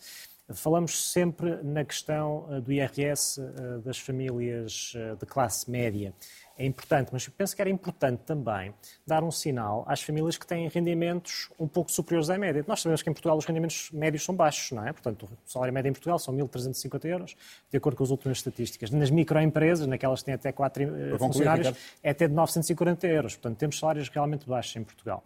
[0.53, 3.41] Falamos sempre na questão do IRS
[3.83, 6.13] das famílias de classe média
[6.57, 8.73] é importante, mas penso que era importante também
[9.05, 12.63] dar um sinal às famílias que têm rendimentos um pouco superiores à média.
[12.67, 14.93] Nós sabemos que em Portugal os rendimentos médios são baixos, não é?
[14.93, 17.35] Portanto, o salário médio em Portugal são 1.350 euros,
[17.69, 18.89] de acordo com as últimas estatísticas.
[18.89, 23.35] Nas microempresas, naquelas que têm até 4 eh, funcionários, é até de 940 euros.
[23.35, 25.23] Portanto, temos salários realmente baixos em Portugal.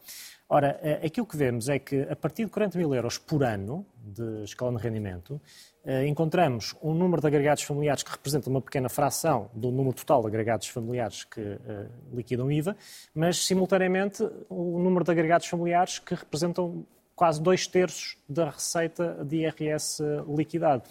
[0.52, 3.86] Ora, eh, aquilo que vemos é que a partir de 40 mil euros por ano
[4.04, 5.40] de escalão de rendimento,
[5.86, 10.22] eh, encontramos um número de agregados familiares que representa uma pequena fração do número total
[10.22, 12.76] de agregados familiares que uh, liquidam IVA,
[13.14, 16.84] mas, simultaneamente, o número de agregados familiares que representam
[17.16, 20.02] quase dois terços da receita de IRS
[20.36, 20.82] liquidado.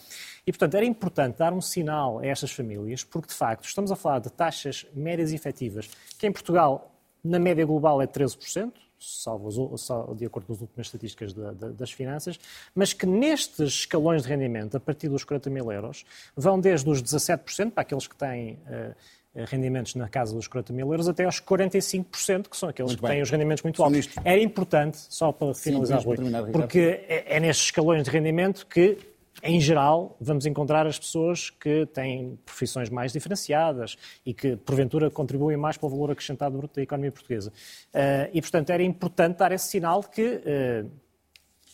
[0.46, 3.96] E, portanto, era importante dar um sinal a estas famílias, porque, de facto, estamos a
[3.96, 6.94] falar de taxas médias efetivas, que em Portugal,
[7.24, 12.38] na média global, é 13%, salvo, de acordo com as últimas estatísticas das finanças,
[12.74, 16.04] mas que nestes escalões de rendimento, a partir dos 40 mil euros,
[16.36, 18.94] vão desde os 17%, para aqueles que têm uh,
[19.46, 23.06] rendimentos na casa dos 40 mil euros, até aos 45%, que são aqueles muito que
[23.06, 23.16] bem.
[23.16, 24.08] têm os rendimentos muito altos.
[24.24, 28.98] Era importante, só para finalizar, Sim, Rui, porque é, é nestes escalões de rendimento que
[29.42, 35.56] em geral, vamos encontrar as pessoas que têm profissões mais diferenciadas e que, porventura, contribuem
[35.56, 37.52] mais para o valor acrescentado bruto da economia portuguesa.
[37.94, 40.90] Uh, e, portanto, era importante dar esse sinal de que uh,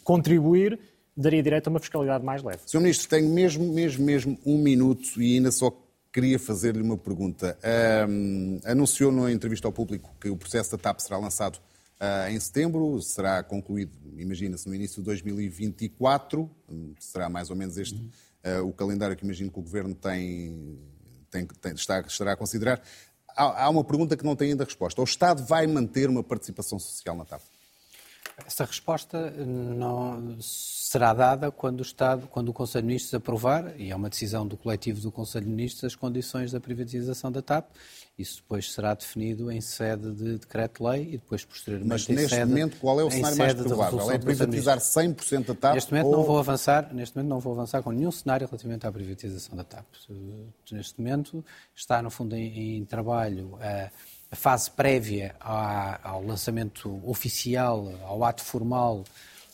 [0.03, 0.79] contribuir
[1.17, 2.61] daria direito a uma fiscalidade mais leve.
[2.67, 2.81] Sr.
[2.81, 5.73] Ministro, tenho mesmo, mesmo, mesmo um minuto e ainda só
[6.13, 7.59] queria fazer-lhe uma pergunta.
[8.09, 11.59] Um, anunciou na entrevista ao público que o processo da TAP será lançado
[12.31, 16.51] em setembro, será concluído, imagina-se, no início de 2024,
[16.99, 17.97] será mais ou menos este
[18.45, 20.79] uh, o calendário que imagino que o Governo tem,
[21.31, 22.83] tem, tem está, estará a considerar.
[23.29, 25.01] Há, há uma pergunta que não tem ainda resposta.
[25.01, 27.43] O Estado vai manter uma participação social na TAP?
[28.47, 33.93] Essa resposta não será dada quando o Estado, quando o Conselho de Ministros aprovar, e
[33.93, 37.71] é uma decisão do coletivo do Conselho de Ministros, as condições da privatização da TAP.
[38.17, 42.77] Isso depois será definido em sede de decreto-lei e depois posteriormente Mas neste sede, momento
[42.79, 44.11] qual é o cenário mais provável?
[44.13, 45.75] É privatizar 100% da TAP?
[45.75, 46.17] Neste momento ou...
[46.19, 49.65] não vou avançar, neste momento não vou avançar com nenhum cenário relativamente à privatização da
[49.65, 49.85] TAP.
[50.71, 51.45] Neste momento
[51.75, 53.91] está no fundo em, em trabalho a,
[54.31, 59.03] a fase prévia ao lançamento oficial, ao ato formal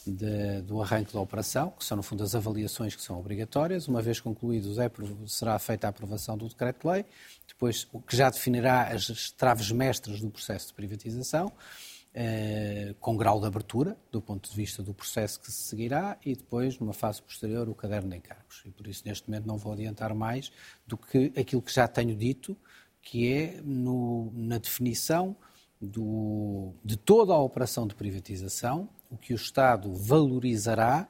[0.06, 3.88] de, do arranque da operação, que são, no fundo, as avaliações que são obrigatórias.
[3.88, 4.90] Uma vez concluídos, é,
[5.26, 7.04] será feita a aprovação do decreto-lei,
[7.46, 11.52] depois o que já definirá as traves mestras do processo de privatização,
[12.12, 16.34] eh, com grau de abertura, do ponto de vista do processo que se seguirá, e
[16.34, 18.62] depois, numa fase posterior, o caderno de encargos.
[18.66, 20.50] E por isso, neste momento, não vou adiantar mais
[20.84, 22.56] do que aquilo que já tenho dito,
[23.00, 25.36] que é no, na definição
[25.80, 31.08] do, de toda a operação de privatização, o que o Estado valorizará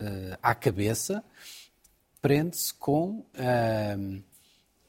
[0.00, 1.24] uh, à cabeça
[2.20, 4.22] prende-se com uh,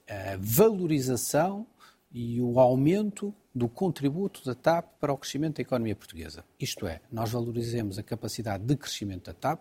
[0.07, 1.65] a valorização
[2.11, 6.43] e o aumento do contributo da TAP para o crescimento da economia portuguesa.
[6.59, 9.59] Isto é, nós valorizemos a capacidade de crescimento da TAP,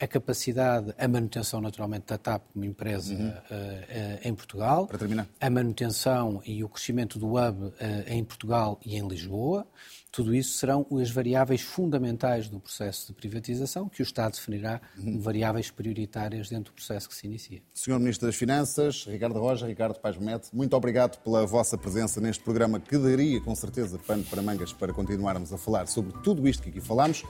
[0.00, 3.28] a capacidade, a manutenção naturalmente da TAP como empresa uhum.
[3.28, 5.28] uh, uh, em Portugal, Para terminar.
[5.38, 7.74] a manutenção e o crescimento do hub uh,
[8.06, 9.66] em Portugal e em Lisboa,
[10.10, 15.10] tudo isso serão as variáveis fundamentais do processo de privatização que o Estado definirá como
[15.10, 15.20] uhum.
[15.20, 17.62] variáveis prioritárias dentro do processo que se inicia.
[17.74, 22.42] Senhor Ministro das Finanças, Ricardo Roja, Ricardo Paz Mete, muito obrigado pela vossa presença neste
[22.42, 26.62] programa que daria com certeza pano para mangas para continuarmos a falar sobre tudo isto
[26.62, 27.22] que aqui falámos.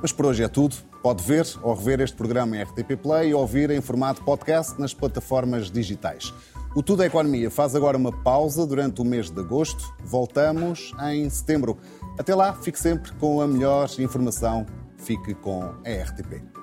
[0.00, 0.76] Mas por hoje é tudo.
[1.02, 4.92] Pode ver ou rever este programa em RTP Play e ouvir em formato podcast nas
[4.92, 6.32] plataformas digitais.
[6.74, 9.94] O Tudo é Economia faz agora uma pausa durante o mês de agosto.
[10.04, 11.78] Voltamos em setembro.
[12.18, 14.66] Até lá, fique sempre com a melhor informação.
[14.96, 16.57] Fique com a RTP.